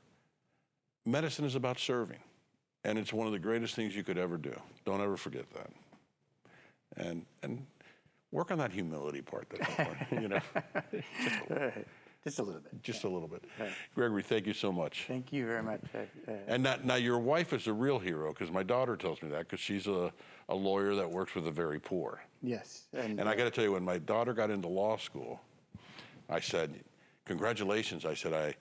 Medicine 1.07 1.43
is 1.43 1.55
about 1.55 1.79
serving, 1.79 2.19
and 2.83 2.99
it's 2.99 3.11
one 3.11 3.25
of 3.25 3.33
the 3.33 3.39
greatest 3.39 3.73
things 3.75 3.95
you 3.95 4.03
could 4.03 4.19
ever 4.19 4.37
do. 4.37 4.53
Don't 4.85 5.01
ever 5.01 5.17
forget 5.17 5.45
that. 5.53 5.71
And 6.97 7.25
and 7.41 7.65
work 8.31 8.51
on 8.51 8.57
that 8.59 8.71
humility 8.71 9.21
part. 9.21 9.47
Important, 9.51 10.21
you 10.21 10.27
know, 10.27 10.41
just 12.23 12.39
a 12.39 12.43
little 12.43 12.61
bit. 12.61 12.83
just 12.83 13.03
a 13.03 13.09
little 13.09 13.27
bit. 13.27 13.43
Gregory, 13.95 14.21
thank 14.23 14.45
you 14.45 14.53
so 14.53 14.71
much. 14.71 15.05
Thank 15.07 15.33
you 15.33 15.45
very 15.45 15.63
much. 15.63 15.81
Uh, 15.93 15.99
uh, 16.31 16.35
And 16.47 16.63
now, 16.63 16.75
now 16.83 16.95
your 16.95 17.19
wife 17.19 17.53
is 17.53 17.67
a 17.67 17.73
real 17.73 17.97
hero 17.99 18.31
because 18.33 18.51
my 18.51 18.63
daughter 18.63 18.95
tells 18.95 19.21
me 19.21 19.29
that 19.29 19.39
because 19.47 19.59
she's 19.59 19.87
a, 19.87 20.11
a 20.49 20.55
lawyer 20.55 20.93
that 20.95 21.09
works 21.09 21.33
with 21.35 21.45
the 21.45 21.51
very 21.51 21.79
poor. 21.79 22.21
yes, 22.41 22.83
and, 22.93 23.19
And 23.19 23.27
I 23.27 23.35
got 23.35 23.45
to 23.45 23.51
tell 23.51 23.63
you, 23.63 23.71
when 23.73 23.83
my 23.83 23.97
daughter 23.97 24.33
got 24.33 24.49
into 24.51 24.67
law 24.67 24.97
school, 24.97 25.41
I 26.29 26.39
said, 26.39 26.83
"Congratulations!" 27.25 28.05
I 28.05 28.13
said, 28.13 28.33
"I, 28.33 28.55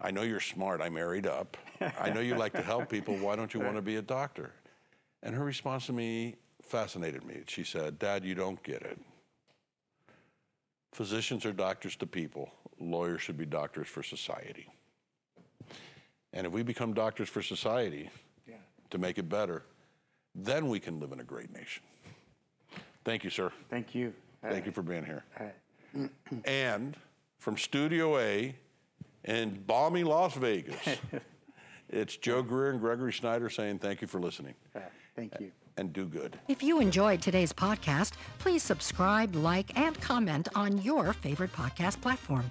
I 0.00 0.10
know 0.10 0.22
you're 0.22 0.40
smart. 0.40 0.80
I 0.80 0.88
married 0.88 1.26
up. 1.26 1.56
I 2.00 2.10
know 2.10 2.20
you 2.20 2.34
like 2.36 2.52
to 2.54 2.62
help 2.62 2.88
people. 2.88 3.16
Why 3.16 3.36
don't 3.36 3.52
you 3.54 3.60
want 3.60 3.76
to 3.76 3.82
be 3.82 3.96
a 3.96 4.02
doctor?" 4.02 4.52
And 5.22 5.34
her 5.34 5.44
response 5.44 5.86
to 5.86 5.92
me 5.92 6.36
fascinated 6.62 7.24
me. 7.24 7.42
She 7.46 7.62
said, 7.64 7.98
"Dad, 7.98 8.24
you 8.24 8.34
don't 8.34 8.60
get 8.62 8.82
it. 8.82 8.98
Physicians 10.94 11.44
are 11.44 11.52
doctors 11.52 11.96
to 11.96 12.06
people. 12.06 12.52
Lawyers 12.78 13.20
should 13.20 13.36
be 13.36 13.44
doctors 13.44 13.88
for 13.88 14.04
society. 14.04 14.68
And 16.32 16.46
if 16.46 16.52
we 16.52 16.62
become 16.62 16.94
doctors 16.94 17.28
for 17.28 17.42
society 17.42 18.10
to 18.90 18.98
make 18.98 19.18
it 19.18 19.28
better, 19.28 19.64
then 20.36 20.68
we 20.68 20.78
can 20.78 21.00
live 21.00 21.10
in 21.10 21.18
a 21.18 21.24
great 21.24 21.52
nation." 21.52 21.82
Thank 23.04 23.24
you, 23.24 23.30
sir. 23.30 23.52
thank 23.68 23.94
you. 23.94 24.14
Thank 24.40 24.66
you 24.66 24.72
for 24.72 24.82
being 24.82 25.04
here. 25.04 25.24
and 26.44 26.96
from 27.38 27.58
Studio 27.58 28.16
A 28.18 28.54
in 29.24 29.62
balmy 29.66 30.04
Las 30.04 30.34
Vegas, 30.34 30.76
it's 31.88 32.16
Joe 32.16 32.42
Greer 32.42 32.70
and 32.70 32.80
Gregory 32.80 33.12
Schneider 33.12 33.50
saying 33.50 33.80
thank 33.80 34.00
you 34.00 34.06
for 34.06 34.20
listening 34.20 34.54
uh, 34.76 34.80
thank 35.16 35.32
you. 35.40 35.50
And 35.76 35.92
do 35.92 36.06
good. 36.06 36.38
If 36.48 36.62
you 36.62 36.80
enjoyed 36.80 37.22
today's 37.22 37.52
podcast, 37.52 38.12
please 38.38 38.62
subscribe, 38.62 39.34
like, 39.34 39.78
and 39.78 40.00
comment 40.00 40.48
on 40.54 40.80
your 40.82 41.12
favorite 41.12 41.52
podcast 41.52 42.00
platform. 42.00 42.50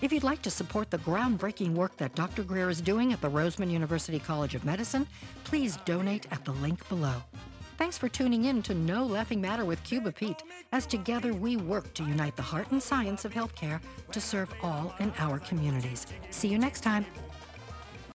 If 0.00 0.12
you'd 0.12 0.24
like 0.24 0.42
to 0.42 0.50
support 0.50 0.90
the 0.90 0.98
groundbreaking 0.98 1.74
work 1.74 1.96
that 1.98 2.14
Dr. 2.14 2.42
Greer 2.42 2.68
is 2.68 2.80
doing 2.80 3.12
at 3.12 3.20
the 3.20 3.30
Roseman 3.30 3.70
University 3.70 4.18
College 4.18 4.54
of 4.54 4.64
Medicine, 4.64 5.06
please 5.44 5.76
donate 5.84 6.26
at 6.32 6.44
the 6.44 6.52
link 6.52 6.86
below. 6.88 7.14
Thanks 7.76 7.98
for 7.98 8.08
tuning 8.08 8.44
in 8.44 8.62
to 8.62 8.74
No 8.74 9.04
Laughing 9.04 9.40
Matter 9.40 9.64
with 9.64 9.82
Cuba 9.82 10.12
Pete, 10.12 10.42
as 10.72 10.86
together 10.86 11.32
we 11.32 11.56
work 11.56 11.92
to 11.94 12.04
unite 12.04 12.36
the 12.36 12.42
heart 12.42 12.70
and 12.70 12.82
science 12.82 13.24
of 13.24 13.32
healthcare 13.32 13.80
to 14.12 14.20
serve 14.20 14.52
all 14.62 14.94
in 15.00 15.12
our 15.18 15.40
communities. 15.40 16.06
See 16.30 16.48
you 16.48 16.58
next 16.58 16.82
time. 16.82 17.04